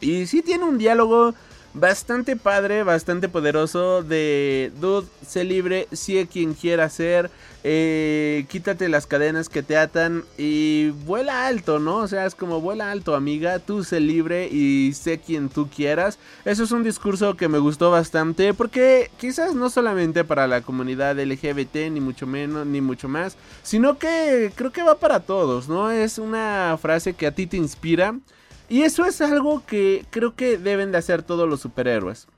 Y 0.00 0.26
sí 0.26 0.42
tiene 0.42 0.64
un 0.64 0.78
diálogo 0.78 1.34
bastante 1.72 2.36
padre, 2.36 2.82
bastante 2.82 3.28
poderoso 3.28 4.02
de 4.02 4.72
dude, 4.80 5.06
sé 5.26 5.44
libre, 5.44 5.86
sé 5.92 6.26
quien 6.26 6.54
quiera 6.54 6.88
ser, 6.88 7.30
eh, 7.62 8.46
quítate 8.48 8.88
las 8.88 9.06
cadenas 9.06 9.48
que 9.48 9.62
te 9.62 9.76
atan 9.76 10.24
y 10.36 10.90
vuela 10.90 11.46
alto, 11.46 11.78
¿no? 11.78 11.98
O 11.98 12.08
sea, 12.08 12.26
es 12.26 12.34
como 12.34 12.60
vuela 12.60 12.90
alto, 12.90 13.14
amiga, 13.14 13.60
tú 13.60 13.84
sé 13.84 14.00
libre 14.00 14.48
y 14.48 14.92
sé 14.94 15.18
quien 15.18 15.48
tú 15.48 15.68
quieras. 15.68 16.18
Eso 16.44 16.64
es 16.64 16.72
un 16.72 16.82
discurso 16.82 17.36
que 17.36 17.48
me 17.48 17.58
gustó 17.58 17.90
bastante 17.90 18.52
porque 18.52 19.10
quizás 19.18 19.54
no 19.54 19.70
solamente 19.70 20.24
para 20.24 20.46
la 20.46 20.62
comunidad 20.62 21.20
LGBT, 21.20 21.90
ni 21.90 22.00
mucho 22.00 22.26
menos, 22.26 22.66
ni 22.66 22.80
mucho 22.80 23.08
más, 23.08 23.36
sino 23.62 23.98
que 23.98 24.52
creo 24.56 24.72
que 24.72 24.82
va 24.82 24.98
para 24.98 25.20
todos, 25.20 25.68
¿no? 25.68 25.90
Es 25.90 26.18
una 26.18 26.76
frase 26.80 27.14
que 27.14 27.26
a 27.26 27.32
ti 27.32 27.46
te 27.46 27.56
inspira. 27.56 28.14
Y 28.70 28.82
eso 28.82 29.04
es 29.04 29.20
algo 29.20 29.64
que 29.66 30.06
creo 30.10 30.36
que 30.36 30.56
deben 30.56 30.92
de 30.92 30.98
hacer 30.98 31.24
todos 31.24 31.48
los 31.48 31.60
superhéroes. 31.60 32.28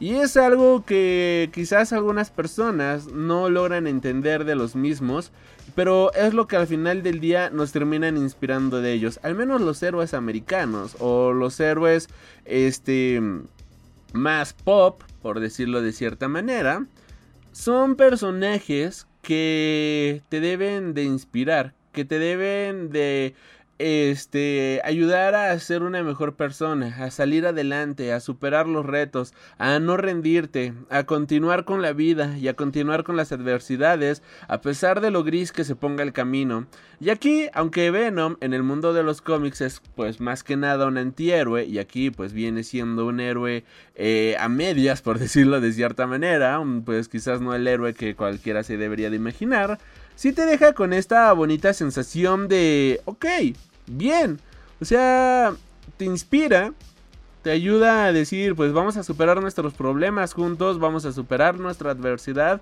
Y 0.00 0.14
es 0.14 0.36
algo 0.36 0.84
que 0.84 1.50
quizás 1.54 1.92
algunas 1.92 2.30
personas 2.30 3.06
no 3.06 3.48
logran 3.48 3.86
entender 3.86 4.44
de 4.44 4.56
los 4.56 4.74
mismos, 4.74 5.30
pero 5.76 6.12
es 6.14 6.34
lo 6.34 6.48
que 6.48 6.56
al 6.56 6.66
final 6.66 7.04
del 7.04 7.20
día 7.20 7.50
nos 7.50 7.70
terminan 7.70 8.16
inspirando 8.16 8.80
de 8.80 8.92
ellos. 8.92 9.20
Al 9.22 9.36
menos 9.36 9.60
los 9.60 9.80
héroes 9.80 10.14
americanos 10.14 10.96
o 10.98 11.32
los 11.32 11.60
héroes 11.60 12.08
este 12.44 13.22
más 14.12 14.54
pop, 14.54 15.02
por 15.22 15.38
decirlo 15.38 15.80
de 15.80 15.92
cierta 15.92 16.26
manera, 16.26 16.86
son 17.52 17.94
personajes 17.94 19.06
que 19.22 20.22
te 20.28 20.40
deben 20.40 20.94
de 20.94 21.04
inspirar, 21.04 21.74
que 21.92 22.04
te 22.04 22.18
deben 22.18 22.90
de 22.90 23.34
este, 23.78 24.80
ayudar 24.84 25.34
a 25.34 25.58
ser 25.58 25.82
una 25.82 26.02
mejor 26.02 26.34
persona, 26.34 26.96
a 26.98 27.10
salir 27.10 27.46
adelante, 27.46 28.12
a 28.12 28.20
superar 28.20 28.66
los 28.66 28.84
retos, 28.84 29.34
a 29.56 29.78
no 29.78 29.96
rendirte, 29.96 30.74
a 30.90 31.04
continuar 31.04 31.64
con 31.64 31.80
la 31.80 31.92
vida 31.92 32.36
y 32.36 32.48
a 32.48 32.54
continuar 32.54 33.04
con 33.04 33.16
las 33.16 33.32
adversidades, 33.32 34.22
a 34.48 34.60
pesar 34.60 35.00
de 35.00 35.10
lo 35.10 35.22
gris 35.22 35.52
que 35.52 35.64
se 35.64 35.76
ponga 35.76 36.02
el 36.02 36.12
camino. 36.12 36.66
Y 37.00 37.10
aquí, 37.10 37.48
aunque 37.54 37.92
Venom 37.92 38.36
en 38.40 38.52
el 38.52 38.64
mundo 38.64 38.92
de 38.92 39.04
los 39.04 39.22
cómics 39.22 39.60
es 39.60 39.80
pues 39.94 40.20
más 40.20 40.42
que 40.42 40.56
nada 40.56 40.86
un 40.86 40.98
antihéroe, 40.98 41.64
y 41.64 41.78
aquí 41.78 42.10
pues 42.10 42.32
viene 42.32 42.64
siendo 42.64 43.06
un 43.06 43.20
héroe 43.20 43.64
eh, 43.94 44.36
a 44.40 44.48
medias, 44.48 45.02
por 45.02 45.18
decirlo 45.20 45.60
de 45.60 45.72
cierta 45.72 46.06
manera, 46.08 46.60
pues 46.84 47.08
quizás 47.08 47.40
no 47.40 47.54
el 47.54 47.68
héroe 47.68 47.94
que 47.94 48.16
cualquiera 48.16 48.64
se 48.64 48.76
debería 48.76 49.10
de 49.10 49.16
imaginar, 49.16 49.78
sí 50.16 50.32
te 50.32 50.46
deja 50.46 50.72
con 50.72 50.92
esta 50.92 51.32
bonita 51.32 51.72
sensación 51.72 52.48
de, 52.48 53.00
ok, 53.04 53.24
bien. 53.90 54.40
O 54.80 54.84
sea, 54.84 55.54
te 55.96 56.04
inspira, 56.04 56.72
te 57.42 57.50
ayuda 57.50 58.06
a 58.06 58.12
decir, 58.12 58.54
pues 58.54 58.72
vamos 58.72 58.96
a 58.96 59.02
superar 59.02 59.40
nuestros 59.40 59.74
problemas 59.74 60.34
juntos, 60.34 60.78
vamos 60.78 61.04
a 61.04 61.12
superar 61.12 61.58
nuestra 61.58 61.90
adversidad 61.90 62.60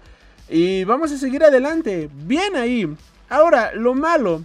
y 0.48 0.84
vamos 0.84 1.12
a 1.12 1.18
seguir 1.18 1.44
adelante. 1.44 2.08
Bien 2.24 2.56
ahí. 2.56 2.88
Ahora, 3.28 3.72
lo 3.74 3.94
malo. 3.94 4.42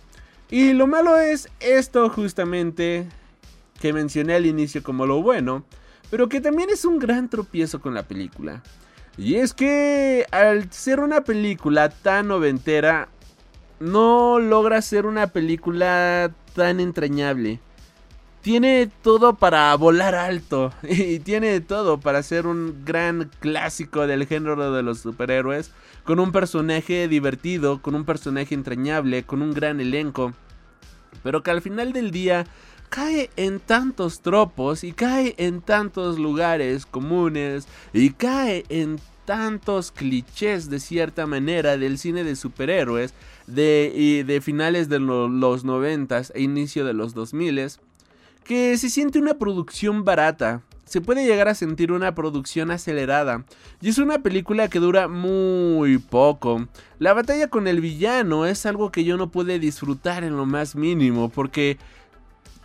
Y 0.50 0.74
lo 0.74 0.88
malo 0.88 1.18
es 1.18 1.50
esto 1.60 2.10
justamente 2.10 3.08
que 3.80 3.94
mencioné 3.94 4.36
al 4.36 4.46
inicio 4.46 4.84
como 4.84 5.06
lo 5.06 5.22
bueno, 5.22 5.64
pero 6.10 6.28
que 6.28 6.42
también 6.42 6.70
es 6.70 6.86
un 6.86 7.00
gran 7.00 7.30
tropiezo 7.30 7.80
con 7.80 7.94
la 7.94 8.04
película. 8.04 8.62
Y 9.18 9.36
es 9.36 9.54
que 9.54 10.26
al 10.32 10.72
ser 10.72 11.00
una 11.00 11.22
película 11.24 11.90
tan 11.90 12.28
noventera, 12.28 13.10
no 13.82 14.40
logra 14.40 14.82
ser 14.82 15.06
una 15.06 15.28
película 15.28 16.32
tan 16.56 16.80
entrañable. 16.80 17.60
Tiene 18.42 18.90
todo 19.02 19.36
para 19.36 19.76
volar 19.76 20.16
alto 20.16 20.72
y 20.84 21.20
tiene 21.20 21.60
todo 21.62 22.00
para 22.00 22.24
ser 22.24 22.48
un 22.48 22.84
gran 22.86 23.30
clásico 23.40 24.08
del 24.08 24.26
género 24.26 24.72
de 24.72 24.84
los 24.84 25.00
superhéroes, 25.00 25.72
con 26.04 26.20
un 26.20 26.32
personaje 26.32 27.08
divertido, 27.08 27.82
con 27.82 27.96
un 27.96 28.06
personaje 28.06 28.56
entrañable, 28.56 29.24
con 29.24 29.42
un 29.42 29.54
gran 29.54 29.82
elenco, 29.82 30.34
pero 31.24 31.44
que 31.44 31.52
al 31.52 31.62
final 31.62 31.94
del 31.94 32.12
día 32.12 32.46
cae 32.90 33.30
en 33.36 33.60
tantos 33.60 34.22
tropos 34.22 34.84
y 34.84 34.92
cae 34.92 35.36
en 35.38 35.62
tantos 35.62 36.20
lugares 36.20 36.86
comunes 36.86 37.68
y 37.94 38.12
cae 38.12 38.66
en 38.70 39.00
tantos 39.26 39.92
clichés 39.92 40.70
de 40.70 40.80
cierta 40.80 41.26
manera 41.26 41.78
del 41.78 41.98
cine 41.98 42.24
de 42.24 42.36
superhéroes 42.36 43.14
de, 43.54 44.24
de 44.26 44.42
finales 44.42 44.90
de 44.90 45.00
los 45.00 45.64
noventas 45.64 46.32
e 46.36 46.42
inicio 46.42 46.86
de 46.86 46.94
los 46.94 47.14
2000 47.14 47.72
que 48.44 48.78
se 48.78 48.90
siente 48.90 49.20
una 49.20 49.36
producción 49.36 50.04
barata. 50.04 50.62
Se 50.86 51.00
puede 51.00 51.26
llegar 51.26 51.48
a 51.48 51.56
sentir 51.56 51.92
una 51.92 52.16
producción 52.16 52.70
acelerada. 52.70 53.46
Y 53.80 53.90
es 53.90 53.98
una 53.98 54.20
película 54.20 54.68
que 54.68 54.80
dura 54.80 55.08
muy 55.08 56.00
poco. 56.00 56.68
La 57.00 57.14
batalla 57.14 57.48
con 57.48 57.68
el 57.68 57.80
villano 57.80 58.46
es 58.46 58.66
algo 58.66 58.92
que 58.92 59.06
yo 59.06 59.16
no 59.16 59.32
pude 59.32 59.58
disfrutar 59.58 60.26
en 60.26 60.36
lo 60.36 60.46
más 60.46 60.76
mínimo. 60.76 61.30
Porque 61.30 61.78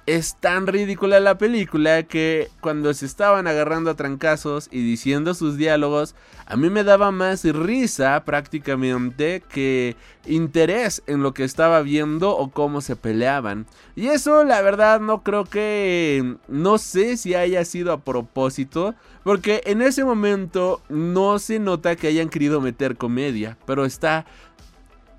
es 0.06 0.36
tan 0.36 0.68
ridícula 0.68 1.18
la 1.18 1.36
película 1.36 2.04
que 2.04 2.48
cuando 2.60 2.94
se 2.94 3.06
estaban 3.06 3.48
agarrando 3.48 3.90
a 3.90 3.96
trancazos 3.96 4.68
y 4.70 4.80
diciendo 4.80 5.34
sus 5.34 5.56
diálogos, 5.56 6.14
a 6.46 6.56
mí 6.56 6.70
me 6.70 6.84
daba 6.84 7.10
más 7.10 7.44
risa 7.44 8.24
prácticamente 8.24 9.42
que 9.48 9.96
interés 10.24 11.02
en 11.08 11.24
lo 11.24 11.34
que 11.34 11.42
estaba 11.42 11.82
viendo 11.82 12.36
o 12.36 12.50
cómo 12.52 12.80
se 12.80 12.94
peleaban. 12.94 13.66
Y 13.96 14.06
eso 14.08 14.44
la 14.44 14.62
verdad 14.62 15.00
no 15.00 15.24
creo 15.24 15.44
que... 15.44 16.36
no 16.46 16.78
sé 16.78 17.16
si 17.16 17.34
haya 17.34 17.64
sido 17.64 17.92
a 17.92 18.00
propósito, 18.00 18.94
porque 19.24 19.60
en 19.64 19.82
ese 19.82 20.04
momento 20.04 20.82
no 20.88 21.40
se 21.40 21.58
nota 21.58 21.96
que 21.96 22.06
hayan 22.06 22.28
querido 22.28 22.60
meter 22.60 22.96
comedia, 22.96 23.58
pero 23.66 23.84
está 23.84 24.24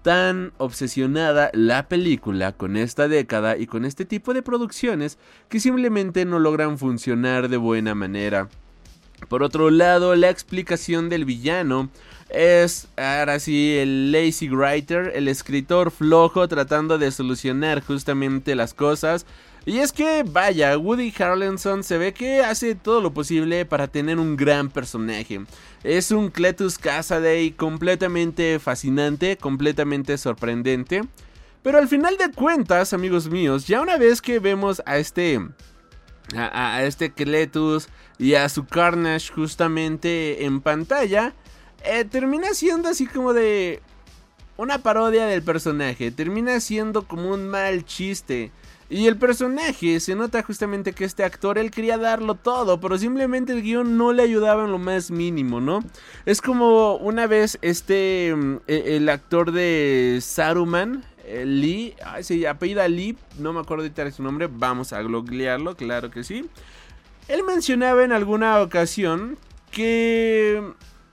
tan 0.02 0.54
obsesionada 0.58 1.50
la 1.54 1.88
película 1.88 2.52
con 2.52 2.78
esta 2.78 3.08
década 3.08 3.58
y 3.58 3.68
con 3.68 3.86
este 3.86 4.06
tipo 4.06 4.34
de 4.34 4.42
producciones 4.42 5.18
que 5.50 5.60
simplemente 5.60 6.26
no 6.26 6.40
logran 6.40 6.78
funcionar 6.78 7.50
de 7.50 7.58
buena 7.58 7.96
manera. 7.96 8.50
Por 9.30 9.44
otro 9.44 9.70
lado, 9.72 10.16
la 10.16 10.30
explicación 10.30 11.10
del 11.10 11.26
villano 11.26 11.90
es 12.30 12.88
ahora 12.98 13.40
sí 13.40 13.78
el 13.78 14.12
lazy 14.12 14.50
writer, 14.50 15.12
el 15.16 15.28
escritor 15.28 15.92
flojo 15.92 16.48
tratando 16.48 16.98
de 16.98 17.12
solucionar 17.12 17.82
justamente 17.82 18.56
las 18.56 18.74
cosas 18.74 19.26
y 19.68 19.80
es 19.80 19.92
que, 19.92 20.24
vaya, 20.24 20.78
Woody 20.78 21.14
Harrelson 21.20 21.84
se 21.84 21.98
ve 21.98 22.14
que 22.14 22.40
hace 22.40 22.74
todo 22.74 23.02
lo 23.02 23.14
posible 23.14 23.66
para 23.66 23.90
tener 23.90 24.18
un 24.18 24.38
gran 24.38 24.70
personaje. 24.70 25.42
Es 25.84 26.12
un 26.12 26.30
Cletus 26.30 26.78
Casaday 26.78 27.52
completamente 27.52 28.60
fascinante, 28.60 29.36
completamente 29.36 30.18
sorprendente. 30.18 31.02
Pero 31.64 31.80
al 31.80 31.90
final 31.90 32.16
de 32.16 32.32
cuentas, 32.32 32.94
amigos 32.94 33.30
míos, 33.30 33.68
ya 33.68 33.82
una 33.82 33.98
vez 33.98 34.22
que 34.22 34.40
vemos 34.40 34.82
a 34.86 35.00
este... 35.00 35.46
A, 36.34 36.84
este 36.84 37.12
Cletus 37.12 37.90
y 38.18 38.36
a 38.36 38.48
su 38.48 38.66
Carnage 38.66 39.34
justamente 39.34 40.46
en 40.46 40.62
pantalla, 40.62 41.34
eh, 41.84 42.06
termina 42.06 42.54
siendo 42.54 42.88
así 42.88 43.06
como 43.06 43.34
de 43.34 43.82
una 44.56 44.82
parodia 44.82 45.26
del 45.26 45.44
personaje, 45.44 46.12
termina 46.12 46.62
siendo 46.62 47.06
como 47.06 47.32
un 47.32 47.50
mal 47.50 47.84
chiste. 47.84 48.54
Y 48.90 49.08
el 49.08 49.18
personaje, 49.18 50.00
se 50.00 50.16
nota 50.16 50.44
justamente 50.44 50.94
que 50.94 51.04
este 51.04 51.24
actor, 51.24 51.58
él 51.58 51.72
quería 51.72 51.98
darlo 51.98 52.36
todo, 52.36 52.80
pero 52.80 52.98
simplemente 52.98 53.52
el 53.52 53.62
guion 53.62 53.98
no 53.98 54.14
le 54.14 54.24
ayudaba 54.24 54.64
en 54.64 54.72
lo 54.72 54.78
más 54.78 55.12
mínimo, 55.12 55.60
¿no? 55.60 55.84
Es 56.26 56.42
como 56.42 56.96
una 56.96 57.28
vez 57.28 57.60
este, 57.62 58.34
mm, 58.34 58.56
e, 58.68 58.96
el 58.96 59.10
actor 59.10 59.52
de 59.52 60.20
Saruman, 60.22 61.04
eh, 61.26 61.46
Lee, 61.46 61.96
ay, 62.06 62.24
se 62.24 62.48
apellida 62.48 62.88
Lee, 62.88 63.18
no 63.40 63.52
me 63.52 63.60
acuerdo 63.60 63.84
de 63.88 64.12
su 64.12 64.24
nombre, 64.24 64.48
vamos 64.50 64.94
a 64.94 65.02
googlearlo, 65.02 65.76
claro 65.76 66.10
que 66.10 66.24
sí. 66.24 66.50
Él 67.28 67.44
mencionaba 67.44 68.06
en 68.06 68.14
alguna 68.14 68.62
ocasión 68.62 69.38
que 69.70 70.64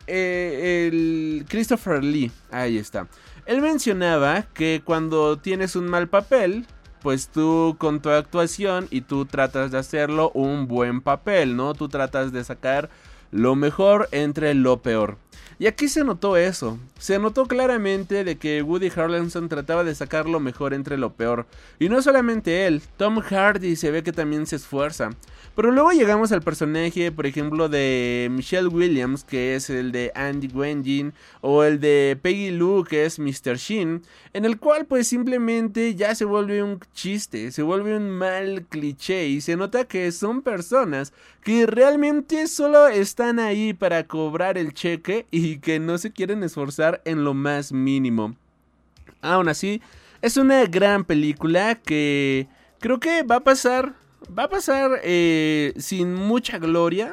eh, 0.06 0.88
el 0.92 1.44
Christopher 1.48 2.04
Lee, 2.04 2.30
ahí 2.52 2.78
está. 2.78 3.08
Él 3.46 3.60
mencionaba 3.60 4.42
que 4.54 4.82
cuando 4.84 5.38
tienes 5.38 5.74
un 5.74 5.86
mal 5.86 6.08
papel, 6.08 6.66
pues 7.04 7.28
tú 7.28 7.76
con 7.78 8.00
tu 8.00 8.08
actuación 8.08 8.88
y 8.90 9.02
tú 9.02 9.26
tratas 9.26 9.70
de 9.70 9.76
hacerlo 9.76 10.30
un 10.32 10.66
buen 10.66 11.02
papel, 11.02 11.54
¿no? 11.54 11.74
Tú 11.74 11.90
tratas 11.90 12.32
de 12.32 12.42
sacar 12.44 12.88
lo 13.34 13.56
mejor 13.56 14.08
entre 14.12 14.54
lo 14.54 14.80
peor. 14.80 15.18
Y 15.58 15.66
aquí 15.66 15.88
se 15.88 16.04
notó 16.04 16.36
eso. 16.36 16.78
Se 16.98 17.18
notó 17.18 17.46
claramente 17.46 18.22
de 18.24 18.36
que 18.36 18.62
Woody 18.62 18.90
Harrelson 18.94 19.48
trataba 19.48 19.82
de 19.82 19.94
sacar 19.94 20.28
lo 20.28 20.38
mejor 20.40 20.72
entre 20.72 20.98
lo 20.98 21.12
peor. 21.14 21.46
Y 21.78 21.88
no 21.88 22.00
solamente 22.00 22.66
él, 22.66 22.80
Tom 22.96 23.20
Hardy 23.20 23.76
se 23.76 23.90
ve 23.90 24.02
que 24.02 24.12
también 24.12 24.46
se 24.46 24.56
esfuerza. 24.56 25.10
Pero 25.54 25.70
luego 25.70 25.92
llegamos 25.92 26.32
al 26.32 26.42
personaje, 26.42 27.12
por 27.12 27.26
ejemplo, 27.26 27.68
de 27.68 28.28
Michelle 28.32 28.66
Williams, 28.66 29.22
que 29.22 29.54
es 29.54 29.70
el 29.70 29.92
de 29.92 30.10
Andy 30.16 30.48
Wenjin, 30.48 31.12
o 31.42 31.62
el 31.62 31.78
de 31.78 32.18
Peggy 32.20 32.50
Lou, 32.50 32.82
que 32.82 33.04
es 33.04 33.20
Mr. 33.20 33.56
Shin, 33.56 34.02
en 34.32 34.44
el 34.44 34.58
cual 34.58 34.86
pues 34.86 35.06
simplemente 35.06 35.94
ya 35.94 36.16
se 36.16 36.24
vuelve 36.24 36.60
un 36.64 36.80
chiste, 36.92 37.52
se 37.52 37.62
vuelve 37.62 37.96
un 37.96 38.10
mal 38.10 38.66
cliché 38.68 39.28
y 39.28 39.40
se 39.40 39.54
nota 39.54 39.84
que 39.84 40.10
son 40.10 40.42
personas 40.42 41.12
que 41.44 41.66
realmente 41.66 42.48
solo 42.48 42.88
están 42.88 43.23
ahí 43.38 43.72
para 43.74 44.06
cobrar 44.06 44.58
el 44.58 44.72
cheque 44.72 45.26
y 45.30 45.58
que 45.58 45.78
no 45.78 45.98
se 45.98 46.12
quieren 46.12 46.42
esforzar 46.42 47.02
en 47.04 47.24
lo 47.24 47.34
más 47.34 47.72
mínimo. 47.72 48.36
Aún 49.20 49.48
así, 49.48 49.82
es 50.22 50.36
una 50.36 50.64
gran 50.66 51.04
película 51.04 51.74
que 51.76 52.48
creo 52.80 53.00
que 53.00 53.22
va 53.22 53.36
a 53.36 53.40
pasar 53.40 53.94
Va 54.26 54.44
a 54.44 54.48
pasar 54.48 55.00
eh, 55.02 55.74
sin 55.76 56.14
mucha 56.14 56.58
gloria, 56.58 57.12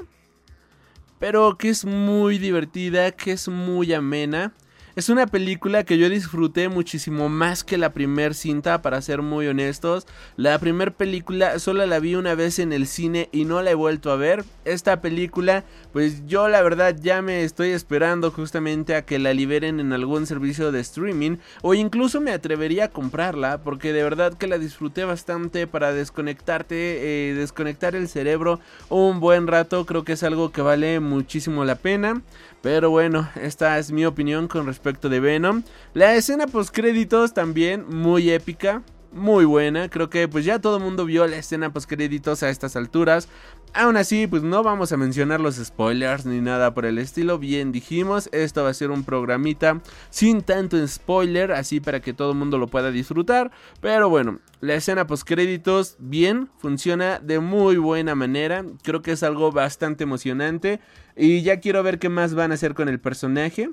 pero 1.20 1.58
que 1.58 1.70
es 1.70 1.84
muy 1.84 2.38
divertida, 2.38 3.12
que 3.12 3.34
es 3.34 3.48
muy 3.48 3.94
amena 3.94 4.54
es 4.96 5.10
una 5.10 5.26
película 5.26 5.86
que 5.86 5.98
yo 5.98 6.10
disfruté 6.10 6.68
muchísimo 6.68 7.30
más 7.30 7.64
que 7.64 7.78
la 7.78 7.94
primer 7.94 8.34
cinta, 8.34 8.82
para 8.82 9.02
ser 9.02 9.22
muy 9.22 9.48
honestos. 9.48 10.06
La 10.36 10.60
primer 10.60 10.94
película 10.94 11.60
solo 11.60 11.86
la 11.86 12.00
vi 12.00 12.16
una 12.16 12.36
vez 12.36 12.60
en 12.60 12.74
el 12.74 12.88
cine 12.88 13.30
y 13.32 13.46
no 13.46 13.62
la 13.62 13.72
he 13.72 13.76
vuelto 13.76 14.12
a 14.12 14.18
ver. 14.18 14.44
Esta 14.66 15.02
película, 15.02 15.64
pues 15.94 16.26
yo 16.28 16.50
la 16.50 16.62
verdad 16.62 16.96
ya 17.00 17.22
me 17.22 17.44
estoy 17.44 17.70
esperando 17.70 18.32
justamente 18.32 18.96
a 18.96 19.04
que 19.04 19.18
la 19.18 19.34
liberen 19.34 19.80
en 19.80 19.94
algún 19.94 20.28
servicio 20.28 20.72
de 20.72 20.82
streaming 20.82 21.38
o 21.62 21.74
incluso 21.74 22.20
me 22.20 22.32
atrevería 22.32 22.86
a 22.86 22.90
comprarla 22.90 23.62
porque 23.64 23.94
de 23.94 24.04
verdad 24.04 24.34
que 24.34 24.48
la 24.48 24.58
disfruté 24.58 25.06
bastante 25.06 25.68
para 25.68 25.94
desconectarte, 25.94 27.30
eh, 27.30 27.34
desconectar 27.34 27.96
el 27.96 28.10
cerebro 28.10 28.60
un 28.90 29.20
buen 29.20 29.48
rato. 29.48 29.86
Creo 29.86 30.04
que 30.04 30.14
es 30.14 30.24
algo 30.24 30.52
que 30.52 30.62
vale 30.62 31.00
muchísimo 31.00 31.64
la 31.64 31.76
pena. 31.76 32.22
Pero 32.62 32.92
bueno, 32.92 33.28
esta 33.36 33.80
es 33.80 33.92
mi 33.92 34.06
opinión 34.06 34.48
con 34.48 34.68
respecto 34.68 35.10
de 35.10 35.20
Venom. 35.20 35.64
La 35.94 36.16
escena 36.16 36.46
post 36.48 36.74
créditos 36.74 37.34
también 37.34 37.86
muy 37.90 38.30
épica, 38.30 38.84
muy 39.12 39.46
buena. 39.46 39.90
Creo 39.90 40.10
que 40.10 40.28
pues 40.28 40.46
ya 40.46 40.60
todo 40.60 40.78
el 40.78 40.84
mundo 40.84 41.06
vio 41.06 41.28
la 41.28 41.38
escena 41.38 41.74
post 41.74 41.90
créditos 41.90 42.44
a 42.44 42.50
estas 42.50 42.76
alturas. 42.76 43.28
Aún 43.74 43.96
así, 43.98 44.28
pues 44.28 44.44
no 44.44 44.64
vamos 44.64 44.92
a 44.92 44.98
mencionar 44.98 45.40
los 45.40 45.56
spoilers 45.56 46.26
ni 46.26 46.42
nada 46.42 46.74
por 46.74 46.86
el 46.86 46.98
estilo. 46.98 47.40
Bien 47.40 47.72
dijimos, 47.72 48.30
esto 48.32 48.64
va 48.64 48.70
a 48.70 48.74
ser 48.74 48.92
un 48.92 49.04
programita 49.04 49.82
sin 50.10 50.42
tanto 50.42 50.86
spoiler, 50.88 51.52
así 51.52 51.80
para 51.80 52.02
que 52.02 52.14
todo 52.14 52.32
el 52.32 52.38
mundo 52.38 52.58
lo 52.58 52.68
pueda 52.68 52.92
disfrutar. 52.92 53.52
Pero 53.80 54.10
bueno, 54.10 54.40
la 54.60 54.76
escena 54.76 55.08
post 55.08 55.28
créditos 55.28 55.96
bien, 56.00 56.50
funciona 56.58 57.20
de 57.20 57.40
muy 57.40 57.78
buena 57.78 58.16
manera. 58.16 58.66
Creo 58.84 59.02
que 59.02 59.14
es 59.14 59.24
algo 59.24 59.52
bastante 59.52 60.04
emocionante. 60.04 60.80
Y 61.16 61.42
ya 61.42 61.60
quiero 61.60 61.84
ver 61.84 62.00
qué 62.00 62.10
más 62.10 62.34
van 62.34 62.52
a 62.52 62.56
hacer 62.56 62.74
con 62.74 62.90
el 62.90 63.00
personaje. 63.00 63.70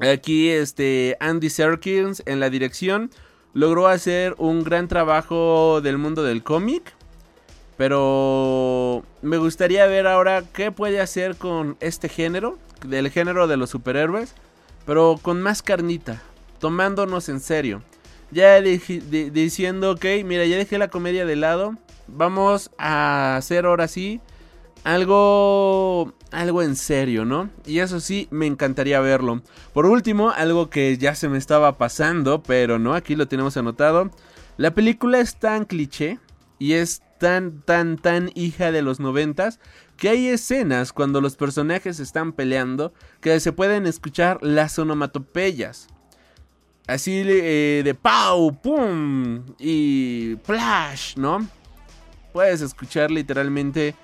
Aquí 0.00 0.48
este 0.48 1.16
Andy 1.20 1.50
Serkins 1.50 2.22
en 2.24 2.40
la 2.40 2.48
dirección 2.48 3.10
logró 3.52 3.88
hacer 3.88 4.34
un 4.38 4.64
gran 4.64 4.88
trabajo 4.88 5.80
del 5.80 5.98
mundo 5.98 6.22
del 6.22 6.42
cómic. 6.42 6.94
Pero 7.76 9.04
me 9.22 9.38
gustaría 9.38 9.86
ver 9.86 10.06
ahora 10.06 10.44
qué 10.52 10.70
puede 10.70 11.00
hacer 11.00 11.36
con 11.36 11.76
este 11.80 12.08
género, 12.08 12.58
del 12.84 13.10
género 13.10 13.46
de 13.46 13.56
los 13.56 13.70
superhéroes, 13.70 14.34
pero 14.84 15.18
con 15.20 15.40
más 15.40 15.62
carnita, 15.62 16.22
tomándonos 16.58 17.28
en 17.28 17.40
serio. 17.40 17.82
Ya 18.32 18.60
diciendo, 18.60 19.92
ok, 19.92 20.04
mira, 20.24 20.44
ya 20.44 20.56
dejé 20.56 20.78
la 20.78 20.88
comedia 20.88 21.24
de 21.24 21.36
lado, 21.36 21.74
vamos 22.06 22.70
a 22.76 23.36
hacer 23.36 23.64
ahora 23.64 23.88
sí 23.88 24.20
algo 24.84 26.14
algo 26.30 26.62
en 26.62 26.76
serio, 26.76 27.24
¿no? 27.24 27.50
Y 27.66 27.80
eso 27.80 28.00
sí, 28.00 28.28
me 28.30 28.46
encantaría 28.46 29.00
verlo. 29.00 29.42
Por 29.72 29.86
último, 29.86 30.30
algo 30.30 30.70
que 30.70 30.96
ya 30.96 31.14
se 31.14 31.28
me 31.28 31.38
estaba 31.38 31.76
pasando, 31.76 32.42
pero 32.42 32.78
no, 32.78 32.94
aquí 32.94 33.16
lo 33.16 33.28
tenemos 33.28 33.56
anotado. 33.56 34.10
La 34.56 34.72
película 34.72 35.18
es 35.18 35.36
tan 35.36 35.64
cliché 35.64 36.18
y 36.58 36.74
es 36.74 37.02
tan, 37.18 37.62
tan, 37.62 37.96
tan 37.96 38.30
hija 38.34 38.70
de 38.72 38.82
los 38.82 39.00
noventas 39.00 39.58
que 39.96 40.08
hay 40.08 40.28
escenas 40.28 40.92
cuando 40.92 41.20
los 41.20 41.36
personajes 41.36 42.00
están 42.00 42.32
peleando 42.32 42.94
que 43.20 43.38
se 43.40 43.52
pueden 43.52 43.86
escuchar 43.86 44.38
las 44.42 44.78
onomatopeyas. 44.78 45.88
Así 46.86 47.22
eh, 47.24 47.82
de 47.84 47.94
pau, 47.94 48.60
pum 48.60 49.44
y 49.58 50.36
flash, 50.44 51.16
¿no? 51.16 51.46
puedes 52.32 52.60
escuchar 52.60 53.10
literalmente 53.10 53.94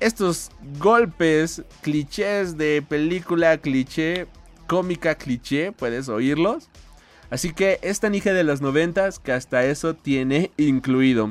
estos 0.00 0.50
golpes, 0.78 1.62
clichés 1.82 2.56
de 2.56 2.82
película 2.86 3.58
cliché, 3.58 4.26
cómica 4.66 5.14
cliché, 5.14 5.72
puedes 5.72 6.08
oírlos. 6.08 6.68
Así 7.30 7.52
que 7.52 7.78
es 7.82 8.00
tan 8.00 8.14
hija 8.14 8.32
de 8.32 8.42
los 8.42 8.60
noventas 8.60 9.18
que 9.18 9.32
hasta 9.32 9.64
eso 9.64 9.94
tiene 9.94 10.50
incluido. 10.56 11.30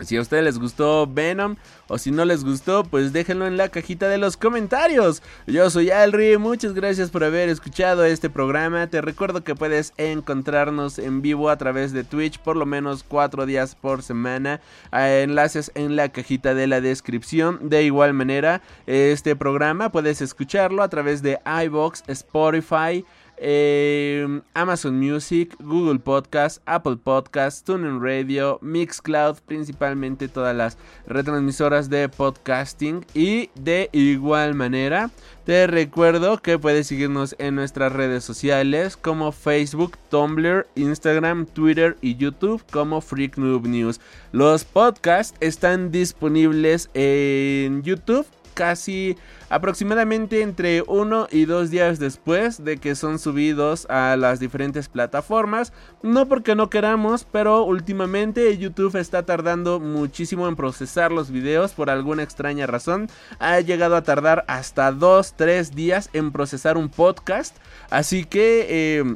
Si 0.00 0.16
a 0.16 0.20
ustedes 0.20 0.42
les 0.42 0.58
gustó 0.58 1.06
Venom 1.06 1.54
o 1.86 1.98
si 1.98 2.10
no 2.10 2.24
les 2.24 2.42
gustó, 2.42 2.82
pues 2.82 3.12
déjenlo 3.12 3.46
en 3.46 3.56
la 3.56 3.68
cajita 3.68 4.08
de 4.08 4.18
los 4.18 4.36
comentarios. 4.36 5.22
Yo 5.46 5.70
soy 5.70 5.90
Alri, 5.90 6.36
muchas 6.36 6.74
gracias 6.74 7.10
por 7.10 7.22
haber 7.22 7.48
escuchado 7.48 8.04
este 8.04 8.28
programa. 8.28 8.88
Te 8.88 9.00
recuerdo 9.00 9.44
que 9.44 9.54
puedes 9.54 9.92
encontrarnos 9.96 10.98
en 10.98 11.22
vivo 11.22 11.48
a 11.48 11.58
través 11.58 11.92
de 11.92 12.02
Twitch 12.02 12.40
por 12.40 12.56
lo 12.56 12.66
menos 12.66 13.04
cuatro 13.06 13.46
días 13.46 13.76
por 13.76 14.02
semana. 14.02 14.60
Enlaces 14.92 15.70
en 15.76 15.94
la 15.94 16.08
cajita 16.08 16.54
de 16.54 16.66
la 16.66 16.80
descripción. 16.80 17.68
De 17.68 17.84
igual 17.84 18.14
manera, 18.14 18.62
este 18.86 19.36
programa 19.36 19.92
puedes 19.92 20.20
escucharlo 20.20 20.82
a 20.82 20.88
través 20.88 21.22
de 21.22 21.38
iBox, 21.66 22.02
Spotify. 22.08 23.04
Em, 23.36 24.42
Amazon 24.54 24.98
Music, 24.98 25.56
Google 25.60 25.98
Podcast, 25.98 26.62
Apple 26.66 26.96
Podcast, 26.96 27.66
TuneIn 27.66 28.00
Radio, 28.00 28.58
Mixcloud, 28.62 29.38
principalmente 29.46 30.28
todas 30.28 30.54
las 30.54 30.78
retransmisoras 31.06 31.90
de 31.90 32.08
podcasting 32.08 33.04
y 33.14 33.50
de 33.54 33.90
igual 33.92 34.54
manera 34.54 35.10
te 35.44 35.66
recuerdo 35.66 36.38
que 36.38 36.58
puedes 36.58 36.86
seguirnos 36.86 37.36
en 37.38 37.54
nuestras 37.54 37.92
redes 37.92 38.24
sociales 38.24 38.96
como 38.96 39.30
Facebook, 39.30 39.98
Tumblr, 40.08 40.66
Instagram, 40.74 41.44
Twitter 41.44 41.98
y 42.00 42.16
YouTube 42.16 42.62
como 42.72 43.02
Freak 43.02 43.36
Noob 43.36 43.66
News. 43.66 44.00
Los 44.32 44.64
podcasts 44.64 45.36
están 45.40 45.90
disponibles 45.90 46.88
en 46.94 47.82
YouTube 47.82 48.26
casi 48.54 49.16
aproximadamente 49.50 50.40
entre 50.40 50.82
uno 50.86 51.26
y 51.30 51.44
dos 51.44 51.70
días 51.70 51.98
después 51.98 52.64
de 52.64 52.78
que 52.78 52.94
son 52.94 53.18
subidos 53.18 53.86
a 53.90 54.16
las 54.16 54.40
diferentes 54.40 54.88
plataformas. 54.88 55.72
No 56.02 56.26
porque 56.28 56.54
no 56.54 56.70
queramos, 56.70 57.26
pero 57.30 57.64
últimamente 57.64 58.56
YouTube 58.56 58.96
está 58.96 59.26
tardando 59.26 59.80
muchísimo 59.80 60.48
en 60.48 60.56
procesar 60.56 61.12
los 61.12 61.30
videos 61.30 61.72
por 61.72 61.90
alguna 61.90 62.22
extraña 62.22 62.66
razón. 62.66 63.08
Ha 63.38 63.60
llegado 63.60 63.96
a 63.96 64.02
tardar 64.02 64.44
hasta 64.48 64.92
2-3 64.92 65.70
días 65.70 66.10
en 66.12 66.32
procesar 66.32 66.76
un 66.76 66.88
podcast. 66.88 67.56
Así 67.90 68.24
que 68.24 68.66
eh, 68.68 69.14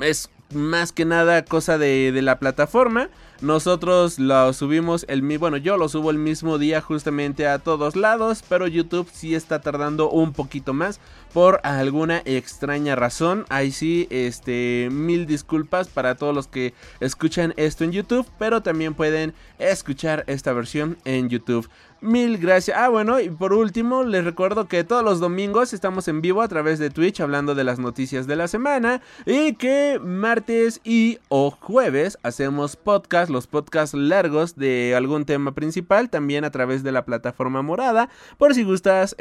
es 0.00 0.30
más 0.54 0.92
que 0.92 1.04
nada 1.04 1.44
cosa 1.44 1.78
de, 1.78 2.12
de 2.12 2.22
la 2.22 2.38
plataforma. 2.38 3.08
Nosotros 3.42 4.20
lo 4.20 4.52
subimos 4.52 5.04
el 5.08 5.22
bueno, 5.36 5.56
yo 5.56 5.76
lo 5.76 5.88
subo 5.88 6.12
el 6.12 6.18
mismo 6.18 6.58
día 6.58 6.80
justamente 6.80 7.48
a 7.48 7.58
todos 7.58 7.96
lados, 7.96 8.44
pero 8.48 8.68
YouTube 8.68 9.08
sí 9.12 9.34
está 9.34 9.60
tardando 9.60 10.08
un 10.10 10.32
poquito 10.32 10.72
más 10.74 11.00
por 11.32 11.60
alguna 11.64 12.22
extraña 12.24 12.94
razón. 12.94 13.44
Ahí 13.48 13.72
sí, 13.72 14.06
este, 14.10 14.90
mil 14.92 15.26
disculpas 15.26 15.88
para 15.88 16.14
todos 16.14 16.32
los 16.32 16.46
que 16.46 16.72
escuchan 17.00 17.52
esto 17.56 17.82
en 17.82 17.90
YouTube, 17.90 18.28
pero 18.38 18.62
también 18.62 18.94
pueden 18.94 19.34
escuchar 19.58 20.22
esta 20.28 20.52
versión 20.52 20.96
en 21.04 21.28
YouTube. 21.28 21.68
Mil 22.02 22.36
gracias. 22.38 22.76
Ah, 22.76 22.88
bueno, 22.88 23.20
y 23.20 23.30
por 23.30 23.52
último, 23.52 24.02
les 24.02 24.24
recuerdo 24.24 24.66
que 24.66 24.82
todos 24.82 25.04
los 25.04 25.20
domingos 25.20 25.72
estamos 25.72 26.08
en 26.08 26.20
vivo 26.20 26.42
a 26.42 26.48
través 26.48 26.80
de 26.80 26.90
Twitch 26.90 27.20
hablando 27.20 27.54
de 27.54 27.62
las 27.62 27.78
noticias 27.78 28.26
de 28.26 28.34
la 28.34 28.48
semana. 28.48 29.00
Y 29.24 29.54
que 29.54 30.00
martes 30.02 30.80
y 30.82 31.20
o 31.28 31.52
jueves 31.52 32.18
hacemos 32.24 32.74
podcast, 32.74 33.30
los 33.30 33.46
podcasts 33.46 33.94
largos 33.94 34.56
de 34.56 34.96
algún 34.96 35.26
tema 35.26 35.54
principal, 35.54 36.10
también 36.10 36.44
a 36.44 36.50
través 36.50 36.82
de 36.82 36.90
la 36.90 37.04
plataforma 37.04 37.62
morada. 37.62 38.08
Por 38.36 38.56
si 38.56 38.64
gustas 38.64 39.14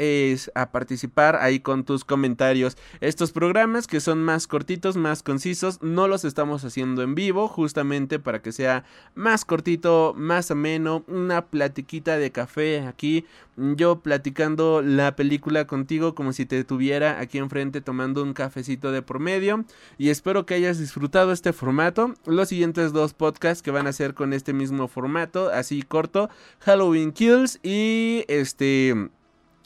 a 0.55 0.71
participar 0.71 1.35
ahí 1.35 1.59
con 1.59 1.83
tus 1.83 2.03
comentarios. 2.03 2.77
Estos 2.99 3.31
programas 3.31 3.85
que 3.85 3.99
son 3.99 4.23
más 4.23 4.47
cortitos, 4.47 4.97
más 4.97 5.21
concisos, 5.21 5.83
no 5.83 6.07
los 6.07 6.25
estamos 6.25 6.65
haciendo 6.65 7.03
en 7.03 7.13
vivo, 7.13 7.47
justamente 7.47 8.17
para 8.17 8.41
que 8.41 8.51
sea 8.51 8.85
más 9.13 9.45
cortito, 9.45 10.15
más 10.17 10.49
ameno, 10.49 11.03
una 11.07 11.45
platiquita 11.45 12.17
de 12.17 12.31
café 12.31 12.70
aquí, 12.79 13.25
yo 13.57 13.99
platicando 13.99 14.81
la 14.81 15.15
película 15.15 15.67
contigo 15.67 16.15
como 16.15 16.34
si 16.34 16.45
te 16.45 16.63
tuviera 16.63 17.19
aquí 17.19 17.38
enfrente 17.38 17.81
tomando 17.81 18.23
un 18.23 18.34
cafecito 18.34 18.91
de 18.91 19.01
por 19.01 19.19
medio. 19.19 19.65
Y 19.97 20.10
espero 20.10 20.45
que 20.45 20.53
hayas 20.53 20.79
disfrutado 20.79 21.31
este 21.31 21.53
formato. 21.53 22.13
Los 22.25 22.49
siguientes 22.49 22.93
dos 22.93 23.13
podcasts 23.13 23.62
que 23.62 23.71
van 23.71 23.88
a 23.88 23.93
ser 23.93 24.13
con 24.13 24.34
este 24.34 24.53
mismo 24.53 24.88
formato, 24.88 25.49
así 25.49 25.81
corto, 25.84 26.29
Halloween 26.60 27.12
Kills 27.12 27.60
y 27.63 28.25
este 28.27 29.10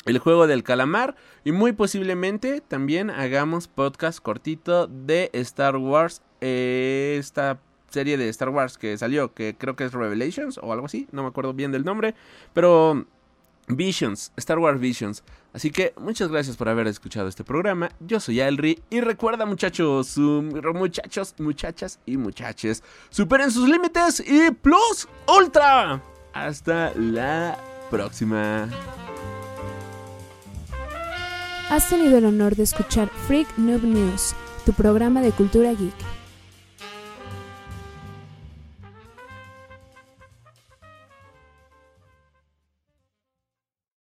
el 0.06 0.20
juego 0.20 0.46
del 0.46 0.64
calamar 0.64 1.16
y 1.44 1.52
muy 1.52 1.74
posiblemente 1.74 2.62
también 2.62 3.10
hagamos 3.10 3.68
podcast 3.68 4.20
cortito 4.20 4.86
de 4.86 5.32
Star 5.34 5.78
Wars 5.78 6.22
eh, 6.42 7.18
esta 7.20 7.60
serie 7.96 8.18
de 8.18 8.28
Star 8.28 8.50
Wars 8.50 8.78
que 8.78 8.98
salió, 8.98 9.34
que 9.34 9.56
creo 9.58 9.78
que 9.78 9.86
es 9.86 9.94
Revelations 9.94 10.60
o 10.62 10.74
algo 10.74 10.86
así, 10.86 11.08
no 11.14 11.24
me 11.24 11.30
acuerdo 11.30 11.54
bien 11.54 11.72
del 11.72 11.86
nombre, 11.86 12.14
pero 12.54 13.06
Visions, 13.70 14.34
Star 14.36 14.60
Wars 14.60 14.80
Visions. 14.82 15.24
Así 15.54 15.72
que 15.72 15.94
muchas 15.98 16.28
gracias 16.30 16.58
por 16.58 16.68
haber 16.68 16.88
escuchado 16.88 17.30
este 17.30 17.46
programa. 17.46 17.90
Yo 18.02 18.20
soy 18.20 18.42
Alri 18.42 18.84
y 18.90 19.00
recuerda 19.00 19.46
muchachos, 19.46 20.18
muchachos, 20.18 21.36
muchachas 21.40 22.00
y 22.06 22.18
muchaches, 22.18 22.84
superen 23.10 23.50
sus 23.50 23.70
límites 23.70 24.20
y 24.20 24.52
plus 24.52 25.08
ultra. 25.26 26.04
Hasta 26.34 26.94
la 26.96 27.58
próxima. 27.90 28.68
Has 31.70 31.90
tenido 31.90 32.18
el 32.18 32.26
honor 32.26 32.58
de 32.58 32.64
escuchar 32.64 33.10
Freak 33.26 33.48
Noob 33.58 33.84
News, 33.84 34.36
tu 34.66 34.74
programa 34.74 35.22
de 35.22 35.32
cultura 35.32 35.72
geek. 35.72 36.15